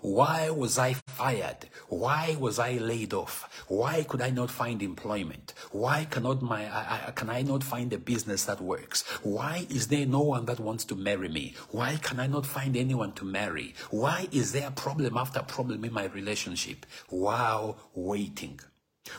Why 0.01 0.49
was 0.49 0.77
I 0.77 0.93
fired? 0.93 1.67
Why 1.89 2.37
was 2.39 2.57
I 2.57 2.73
laid 2.73 3.13
off? 3.13 3.65
Why 3.67 4.03
could 4.03 4.21
I 4.21 4.29
not 4.29 4.49
find 4.49 4.81
employment? 4.81 5.53
Why 5.71 6.05
cannot 6.05 6.41
my 6.41 6.65
I, 6.65 7.07
I, 7.07 7.11
can 7.11 7.29
I 7.29 7.41
not 7.41 7.63
find 7.63 7.91
a 7.91 7.97
business 7.97 8.45
that 8.45 8.61
works? 8.61 9.03
Why 9.23 9.67
is 9.69 9.87
there 9.87 10.05
no 10.05 10.21
one 10.21 10.45
that 10.45 10.59
wants 10.59 10.85
to 10.85 10.95
marry 10.95 11.27
me? 11.27 11.53
Why 11.71 11.97
can 11.97 12.19
I 12.19 12.27
not 12.27 12.45
find 12.45 12.77
anyone 12.77 13.11
to 13.13 13.25
marry? 13.25 13.75
Why 13.91 14.27
is 14.31 14.53
there 14.53 14.71
problem 14.71 15.17
after 15.17 15.41
problem 15.41 15.83
in 15.83 15.91
my 15.91 16.05
relationship 16.05 16.85
while 17.09 17.77
waiting? 17.93 18.59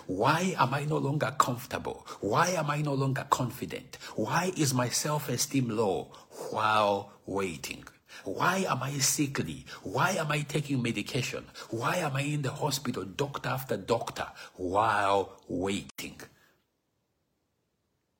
Why 0.06 0.54
am 0.58 0.72
I 0.72 0.84
no 0.84 0.96
longer 0.98 1.34
comfortable? 1.38 2.06
Why 2.20 2.50
am 2.50 2.70
I 2.70 2.80
no 2.80 2.94
longer 2.94 3.26
confident? 3.28 3.98
Why 4.16 4.52
is 4.56 4.72
my 4.72 4.88
self-esteem 4.88 5.68
low 5.68 6.12
while 6.50 7.12
waiting? 7.26 7.84
Why 8.24 8.64
am 8.68 8.82
I 8.82 8.92
sickly? 8.98 9.66
Why 9.82 10.10
am 10.12 10.30
I 10.30 10.40
taking 10.40 10.82
medication? 10.82 11.46
Why 11.70 11.96
am 11.96 12.16
I 12.16 12.22
in 12.22 12.42
the 12.42 12.50
hospital, 12.50 13.04
doctor 13.04 13.48
after 13.48 13.76
doctor, 13.76 14.26
while 14.54 15.40
waiting? 15.48 16.20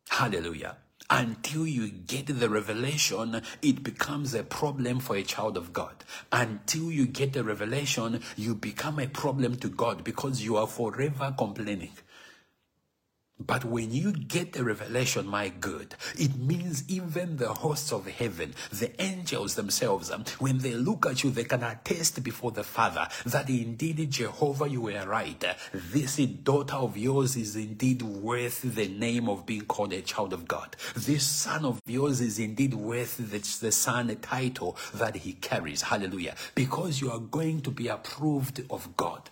Hallelujah. 0.08 0.76
Until 1.12 1.66
you 1.66 1.88
get 1.88 2.26
the 2.26 2.48
revelation, 2.48 3.42
it 3.62 3.82
becomes 3.82 4.32
a 4.32 4.44
problem 4.44 5.00
for 5.00 5.16
a 5.16 5.24
child 5.24 5.56
of 5.56 5.72
God. 5.72 6.04
Until 6.30 6.92
you 6.92 7.06
get 7.06 7.32
the 7.32 7.42
revelation, 7.42 8.20
you 8.36 8.54
become 8.54 9.00
a 9.00 9.08
problem 9.08 9.56
to 9.56 9.68
God 9.68 10.04
because 10.04 10.42
you 10.42 10.56
are 10.56 10.68
forever 10.68 11.34
complaining. 11.36 11.92
But 13.46 13.64
when 13.64 13.90
you 13.90 14.12
get 14.12 14.53
the 14.53 14.64
revelation, 14.64 15.26
my 15.26 15.48
good, 15.48 15.94
it 16.18 16.37
means 16.37 16.85
even 16.88 17.38
the 17.38 17.55
hosts 17.55 17.92
of 17.92 18.07
heaven, 18.07 18.55
the 18.70 19.00
angels 19.00 19.55
themselves, 19.55 20.11
um, 20.11 20.24
when 20.38 20.59
they 20.59 20.74
look 20.74 21.07
at 21.07 21.24
you, 21.24 21.31
they 21.31 21.44
can 21.44 21.62
attest 21.62 22.22
before 22.22 22.50
the 22.50 22.64
Father 22.64 23.09
that 23.24 23.48
indeed, 23.48 24.11
Jehovah, 24.11 24.68
you 24.68 24.83
were 24.83 25.07
right. 25.07 25.42
This 25.72 26.16
daughter 26.16 26.76
of 26.76 26.96
yours 26.96 27.37
is 27.37 27.57
indeed 27.57 28.03
worth 28.03 28.62
the 28.62 28.88
name 28.88 29.29
of 29.29 29.46
being 29.46 29.62
called 29.62 29.92
a 29.92 30.03
child 30.03 30.33
of 30.33 30.46
God. 30.46 30.76
This 30.94 31.26
son 31.26 31.64
of 31.64 31.81
yours 31.87 32.20
is 32.20 32.38
indeed 32.38 32.74
worth 32.74 33.16
the, 33.16 33.38
the 33.38 33.72
son 33.72 34.14
title 34.20 34.76
that 34.94 35.16
he 35.16 35.33
carries. 35.35 35.83
Hallelujah. 35.83 36.35
Because 36.55 37.00
you 37.00 37.11
are 37.11 37.18
going 37.18 37.62
to 37.62 37.70
be 37.70 37.88
approved 37.88 38.62
of 38.70 38.96
God. 38.96 39.31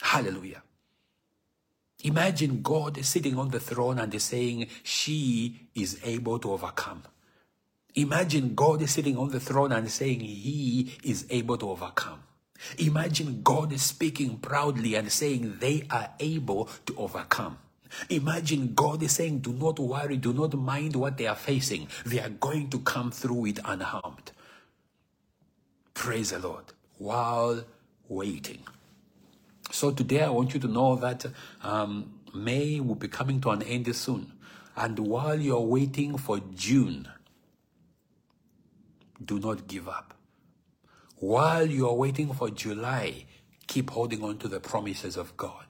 Hallelujah. 0.00 0.62
Imagine 2.04 2.62
God 2.62 3.04
sitting 3.04 3.38
on 3.38 3.50
the 3.50 3.60
throne 3.60 3.98
and 3.98 4.20
saying, 4.20 4.66
She 4.82 5.68
is 5.74 6.00
able 6.04 6.38
to 6.40 6.52
overcome. 6.52 7.02
Imagine 7.94 8.54
God 8.54 8.88
sitting 8.88 9.16
on 9.16 9.30
the 9.30 9.40
throne 9.40 9.72
and 9.72 9.90
saying, 9.90 10.20
He 10.20 10.96
is 11.04 11.26
able 11.30 11.58
to 11.58 11.70
overcome. 11.70 12.22
Imagine 12.78 13.42
God 13.42 13.78
speaking 13.78 14.38
proudly 14.38 14.94
and 14.94 15.12
saying, 15.12 15.58
They 15.60 15.86
are 15.90 16.10
able 16.18 16.68
to 16.86 16.96
overcome. 16.96 17.58
Imagine 18.08 18.74
God 18.74 19.02
is 19.02 19.12
saying, 19.12 19.40
Do 19.40 19.52
not 19.52 19.78
worry, 19.78 20.16
do 20.16 20.32
not 20.32 20.54
mind 20.54 20.96
what 20.96 21.18
they 21.18 21.26
are 21.26 21.36
facing. 21.36 21.88
They 22.06 22.20
are 22.20 22.30
going 22.30 22.70
to 22.70 22.78
come 22.80 23.10
through 23.10 23.46
it 23.46 23.58
unharmed. 23.64 24.32
Praise 25.94 26.30
the 26.30 26.38
Lord. 26.38 26.64
While 26.98 27.64
waiting. 28.08 28.60
So 29.72 29.90
today 29.90 30.22
I 30.22 30.28
want 30.28 30.52
you 30.52 30.60
to 30.60 30.68
know 30.68 30.96
that 30.96 31.24
um, 31.62 32.20
May 32.34 32.78
will 32.78 32.94
be 32.94 33.08
coming 33.08 33.40
to 33.40 33.50
an 33.50 33.62
end 33.62 33.96
soon. 33.96 34.30
And 34.76 34.98
while 34.98 35.40
you're 35.40 35.60
waiting 35.60 36.18
for 36.18 36.40
June, 36.54 37.08
do 39.24 39.38
not 39.38 39.66
give 39.68 39.88
up. 39.88 40.12
While 41.16 41.66
you're 41.66 41.94
waiting 41.94 42.34
for 42.34 42.50
July, 42.50 43.24
keep 43.66 43.88
holding 43.88 44.22
on 44.22 44.36
to 44.38 44.48
the 44.48 44.60
promises 44.60 45.16
of 45.16 45.34
God. 45.38 45.64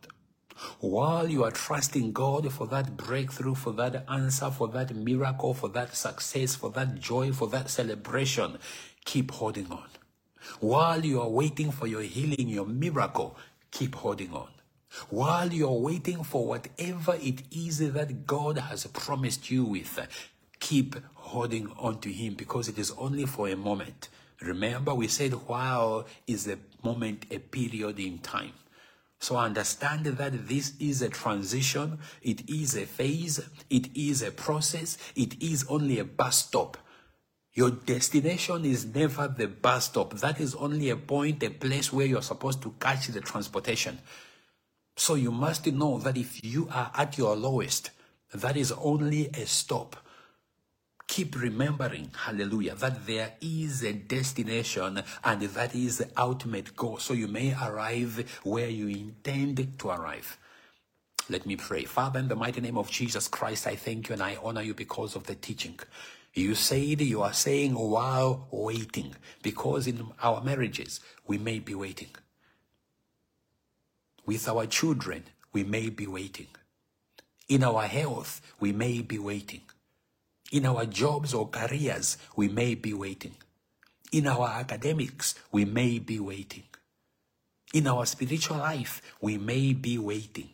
While 0.81 1.29
you 1.29 1.45
are 1.45 1.53
trusting 1.53 2.13
God 2.13 2.53
for 2.53 2.67
that 2.67 2.97
breakthrough, 2.97 3.55
for 3.55 3.73
that 3.75 4.05
answer, 4.11 4.51
for 4.51 4.67
that 4.69 4.97
miracle, 4.97 5.55
for 5.55 5.69
that 5.69 5.95
success, 5.95 6.57
for 6.57 6.71
that 6.71 6.99
joy, 6.99 7.31
for 7.33 7.47
that 7.49 7.71
celebration, 7.71 8.59
keep 9.05 9.31
holding 9.31 9.71
on. 9.71 9.87
While 10.59 11.05
you 11.05 11.21
are 11.21 11.29
waiting 11.29 11.71
for 11.71 11.87
your 11.87 12.03
healing, 12.03 12.49
your 12.49 12.67
miracle, 12.67 13.37
keep 13.73 13.97
holding 13.97 14.33
on. 14.33 14.49
While 15.09 15.53
you're 15.53 15.81
waiting 15.81 16.23
for 16.23 16.47
whatever 16.47 17.15
it 17.15 17.43
is 17.51 17.79
that 17.79 18.27
God 18.27 18.59
has 18.59 18.87
promised 18.87 19.51
you 19.51 19.65
with, 19.65 19.99
keep 20.61 20.95
holding 21.15 21.73
on 21.79 21.99
to 22.01 22.13
Him 22.13 22.35
because 22.35 22.69
it 22.69 22.79
is 22.79 22.93
only 22.93 23.25
for 23.25 23.49
a 23.49 23.57
moment. 23.57 24.11
Remember, 24.41 24.95
we 24.95 25.09
said 25.09 25.33
while 25.33 26.07
is 26.27 26.47
a 26.47 26.59
moment, 26.85 27.27
a 27.31 27.39
period 27.39 27.99
in 27.99 28.19
time. 28.19 28.53
So 29.19 29.37
understand 29.37 30.05
that 30.05 30.49
this 30.49 30.73
is 30.81 31.01
a 31.01 31.09
transition, 31.09 31.99
it 32.23 32.51
is 32.51 32.77
a 32.77 32.87
phase, 32.87 33.41
it 33.71 33.97
is 33.97 34.21
a 34.21 34.33
process, 34.33 34.99
it 35.15 35.41
is 35.41 35.65
only 35.69 36.01
a 36.01 36.05
bus 36.05 36.45
stop. 36.47 36.77
Your 37.55 37.71
destination 37.71 38.65
is 38.65 38.87
never 38.87 39.29
the 39.29 39.47
bus 39.47 39.87
stop. 39.87 40.15
That 40.15 40.41
is 40.41 40.55
only 40.55 40.89
a 40.89 40.97
point, 40.97 41.43
a 41.43 41.51
place 41.51 41.93
where 41.93 42.07
you're 42.07 42.23
supposed 42.23 42.63
to 42.63 42.75
catch 42.81 43.09
the 43.09 43.21
transportation. 43.21 43.99
So 44.97 45.15
you 45.15 45.31
must 45.31 45.67
know 45.67 45.99
that 45.99 46.17
if 46.17 46.43
you 46.45 46.69
are 46.73 46.91
at 46.95 47.19
your 47.19 47.37
lowest, 47.37 47.91
that 48.33 48.57
is 48.57 48.73
only 48.73 49.29
a 49.29 49.47
stop. 49.47 49.97
Keep 51.07 51.39
remembering, 51.39 52.11
hallelujah, 52.25 52.75
that 52.77 53.07
there 53.07 53.35
is 53.43 53.83
a 53.83 53.93
destination 53.93 55.03
and 55.23 55.43
that 55.43 55.75
is 55.75 55.99
the 55.99 56.09
ultimate 56.17 56.75
goal. 56.75 56.97
So 56.99 57.13
you 57.13 57.29
may 57.29 57.55
arrive 57.55 58.41
where 58.45 58.69
you 58.69 58.89
intend 58.89 59.79
to 59.79 59.89
arrive. 59.91 60.39
Let 61.29 61.45
me 61.45 61.57
pray. 61.57 61.85
Father, 61.85 62.19
in 62.19 62.29
the 62.29 62.37
mighty 62.37 62.63
name 62.63 62.79
of 62.79 62.91
Jesus 62.91 63.29
Christ, 63.29 63.67
I 63.67 63.77
thank 63.77 64.09
you 64.09 64.15
and 64.15 64.23
I 64.23 64.39
honor 64.43 64.63
you 64.63 64.73
because 64.73 65.15
of 65.15 65.25
the 65.25 65.35
teaching. 65.35 65.79
You 66.35 66.55
said 66.55 67.01
you 67.01 67.21
are 67.23 67.35
saying 67.35 67.75
while 67.75 68.49
waiting, 68.51 69.15
because 69.43 69.87
in 69.87 70.07
our 70.23 70.43
marriages, 70.43 71.01
we 71.27 71.37
may 71.37 71.59
be 71.59 71.75
waiting. 71.75 72.09
With 74.25 74.49
our 74.49 74.67
children, 74.67 75.25
we 75.53 75.63
may 75.65 75.91
be 75.91 76.07
waiting. 76.07 76.47
In 77.49 77.63
our 77.63 77.83
health, 77.83 78.41
we 78.61 78.73
may 78.73 79.03
be 79.03 79.19
waiting. 79.19 79.63
In 80.53 80.65
our 80.65 80.87
jobs 80.87 81.35
or 81.35 81.49
careers, 81.49 82.17
we 82.37 82.49
may 82.49 82.75
be 82.77 82.95
waiting. 82.95 83.35
In 84.13 84.27
our 84.27 84.49
academics, 84.49 85.35
we 85.51 85.65
may 85.65 85.99
be 85.99 86.19
waiting. 86.19 86.65
In 87.75 87.87
our 87.87 88.07
spiritual 88.07 88.59
life, 88.59 89.03
we 89.21 89.39
may 89.39 89.73
be 89.73 89.99
waiting. 89.99 90.51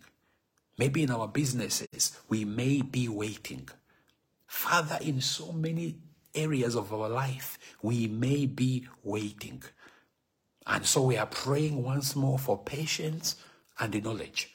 Maybe 0.77 1.03
in 1.03 1.11
our 1.11 1.29
businesses, 1.29 2.17
we 2.29 2.45
may 2.45 2.83
be 2.83 3.09
waiting. 3.09 3.69
Father, 4.49 4.99
in 5.01 5.21
so 5.21 5.53
many 5.53 5.99
areas 6.35 6.75
of 6.75 6.93
our 6.93 7.09
life, 7.09 7.59
we 7.83 8.09
may 8.09 8.47
be 8.47 8.89
waiting. 9.05 9.63
And 10.67 10.85
so 10.85 11.03
we 11.03 11.17
are 11.17 11.27
praying 11.27 11.83
once 11.85 12.17
more 12.17 12.39
for 12.39 12.59
patience 12.59 13.37
and 13.79 13.93
the 13.93 14.01
knowledge 14.01 14.55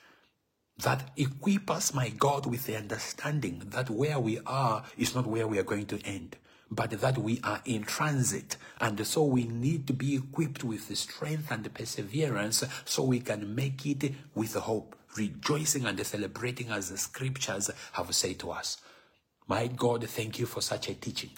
that 0.80 1.12
equip 1.16 1.70
us, 1.70 1.94
my 1.94 2.10
God, 2.10 2.48
with 2.48 2.66
the 2.66 2.76
understanding 2.76 3.62
that 3.68 3.90
where 3.90 4.20
we 4.20 4.40
are 4.46 4.84
is 4.98 5.14
not 5.14 5.28
where 5.28 5.48
we 5.48 5.60
are 5.60 5.64
going 5.64 5.86
to 5.86 6.02
end, 6.04 6.38
but 6.72 6.90
that 6.90 7.18
we 7.20 7.40
are 7.44 7.62
in 7.66 7.84
transit. 7.84 8.58
And 8.82 9.06
so 9.06 9.24
we 9.24 9.46
need 9.46 9.86
to 9.88 9.94
be 9.94 10.16
equipped 10.16 10.64
with 10.64 10.88
the 10.88 10.96
strength 10.96 11.52
and 11.52 11.64
the 11.64 11.70
perseverance 11.70 12.64
so 12.86 13.04
we 13.04 13.20
can 13.20 13.54
make 13.54 13.86
it 13.86 14.14
with 14.34 14.56
hope, 14.56 14.96
rejoicing 15.16 15.86
and 15.86 16.04
celebrating 16.06 16.72
as 16.72 16.90
the 16.90 16.98
scriptures 16.98 17.70
have 17.94 18.14
said 18.16 18.40
to 18.40 18.52
us. 18.52 18.78
My 19.48 19.68
God, 19.68 20.08
thank 20.10 20.40
you 20.40 20.46
for 20.46 20.62
such 20.62 20.90
a 20.90 20.94
teaching. 20.96 21.32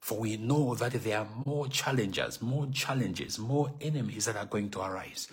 For 0.00 0.18
we 0.18 0.36
know 0.36 0.74
that 0.76 0.92
there 0.92 1.18
are 1.20 1.28
more 1.44 1.68
challenges, 1.68 2.42
more 2.42 2.66
challenges, 2.72 3.38
more 3.38 3.72
enemies 3.80 4.26
that 4.26 4.36
are 4.36 4.46
going 4.46 4.70
to 4.70 4.82
arise. 4.82 5.28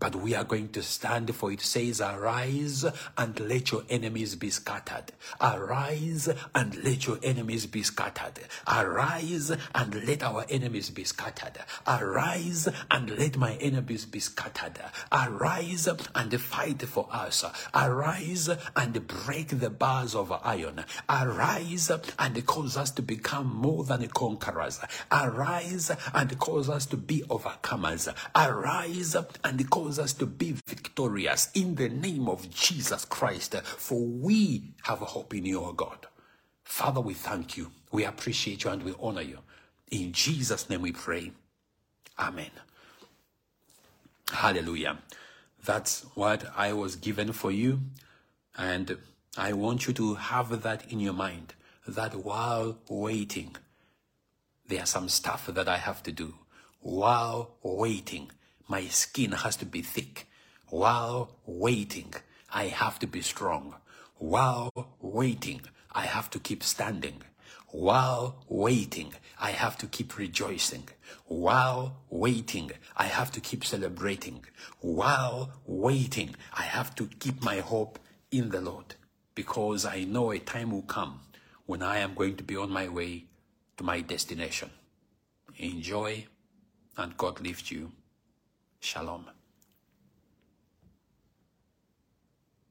But 0.00 0.16
we 0.16 0.34
are 0.34 0.44
going 0.44 0.70
to 0.70 0.82
stand 0.82 1.34
for 1.34 1.52
it 1.52 1.60
says, 1.60 2.00
Arise 2.00 2.86
and 3.18 3.38
let 3.38 3.70
your 3.70 3.82
enemies 3.90 4.34
be 4.34 4.48
scattered. 4.48 5.12
Arise 5.40 6.28
and 6.54 6.82
let 6.82 7.06
your 7.06 7.18
enemies 7.22 7.66
be 7.66 7.82
scattered. 7.82 8.40
Arise 8.66 9.52
and 9.74 10.06
let 10.06 10.22
our 10.22 10.46
enemies 10.48 10.88
be 10.88 11.04
scattered. 11.04 11.58
Arise 11.86 12.66
and 12.90 13.10
let 13.18 13.36
my 13.36 13.54
enemies 13.56 14.06
be 14.06 14.20
scattered. 14.20 14.80
Arise 15.12 15.88
and 16.14 16.40
fight 16.40 16.80
for 16.82 17.06
us. 17.12 17.44
Arise 17.74 18.48
and 18.74 19.06
break 19.06 19.48
the 19.60 19.68
bars 19.70 20.14
of 20.14 20.32
iron. 20.42 20.82
Arise 21.10 21.90
and 22.18 22.46
cause 22.46 22.78
us 22.78 22.90
to 22.92 23.02
become 23.02 23.54
more 23.54 23.84
than 23.84 24.08
conquerors. 24.08 24.80
Arise 25.12 25.90
and 26.14 26.38
cause 26.38 26.70
us 26.70 26.86
to 26.86 26.96
be 26.96 27.22
overcomers. 27.28 28.12
Arise 28.34 29.14
and 29.44 29.70
cause 29.70 29.89
cause 29.90 29.98
us 29.98 30.12
to 30.12 30.24
be 30.24 30.52
victorious 30.68 31.50
in 31.52 31.74
the 31.74 31.88
name 31.88 32.28
of 32.28 32.48
Jesus 32.54 33.04
Christ, 33.04 33.56
for 33.56 34.00
we 34.00 34.72
have 34.84 35.02
a 35.02 35.04
hope 35.04 35.34
in 35.34 35.44
you, 35.44 35.60
O 35.64 35.72
God. 35.72 36.06
Father, 36.62 37.00
we 37.00 37.12
thank 37.12 37.56
you, 37.56 37.72
we 37.90 38.04
appreciate 38.04 38.62
you, 38.62 38.70
and 38.70 38.84
we 38.84 38.94
honor 39.00 39.22
you. 39.22 39.38
In 39.90 40.12
Jesus' 40.12 40.70
name 40.70 40.82
we 40.82 40.92
pray. 40.92 41.32
Amen. 42.16 42.52
Hallelujah. 44.30 44.98
That's 45.64 46.06
what 46.14 46.44
I 46.56 46.72
was 46.72 46.94
given 46.94 47.32
for 47.32 47.50
you. 47.50 47.80
And 48.56 48.96
I 49.36 49.54
want 49.54 49.88
you 49.88 49.92
to 49.94 50.14
have 50.14 50.62
that 50.62 50.88
in 50.92 51.00
your 51.00 51.14
mind 51.14 51.54
that 51.88 52.14
while 52.14 52.78
waiting, 52.88 53.56
there 54.68 54.84
are 54.84 54.86
some 54.86 55.08
stuff 55.08 55.48
that 55.48 55.68
I 55.68 55.78
have 55.78 56.00
to 56.04 56.12
do. 56.12 56.34
While 56.78 57.56
waiting, 57.64 58.30
my 58.70 58.86
skin 58.86 59.32
has 59.32 59.56
to 59.56 59.66
be 59.66 59.82
thick. 59.82 60.28
While 60.68 61.36
waiting, 61.44 62.14
I 62.52 62.66
have 62.66 63.00
to 63.00 63.08
be 63.08 63.20
strong. 63.20 63.74
While 64.16 64.70
waiting, 65.00 65.62
I 65.90 66.06
have 66.06 66.30
to 66.30 66.38
keep 66.38 66.62
standing. 66.62 67.22
While 67.72 68.44
waiting, 68.48 69.12
I 69.40 69.50
have 69.50 69.76
to 69.78 69.88
keep 69.88 70.16
rejoicing. 70.16 70.88
While 71.26 71.96
waiting, 72.10 72.70
I 72.96 73.06
have 73.06 73.32
to 73.32 73.40
keep 73.40 73.64
celebrating. 73.64 74.44
While 74.80 75.50
waiting, 75.66 76.36
I 76.54 76.62
have 76.62 76.94
to 76.94 77.08
keep 77.18 77.42
my 77.42 77.58
hope 77.58 77.98
in 78.30 78.50
the 78.50 78.60
Lord 78.60 78.94
because 79.34 79.84
I 79.84 80.04
know 80.04 80.30
a 80.30 80.38
time 80.38 80.70
will 80.70 80.82
come 80.82 81.22
when 81.66 81.82
I 81.82 81.98
am 81.98 82.14
going 82.14 82.36
to 82.36 82.44
be 82.44 82.56
on 82.56 82.70
my 82.70 82.86
way 82.86 83.24
to 83.78 83.82
my 83.82 84.00
destination. 84.00 84.70
Enjoy 85.58 86.26
and 86.96 87.16
God 87.16 87.40
lift 87.40 87.72
you. 87.72 87.90
Shalom. 88.80 89.39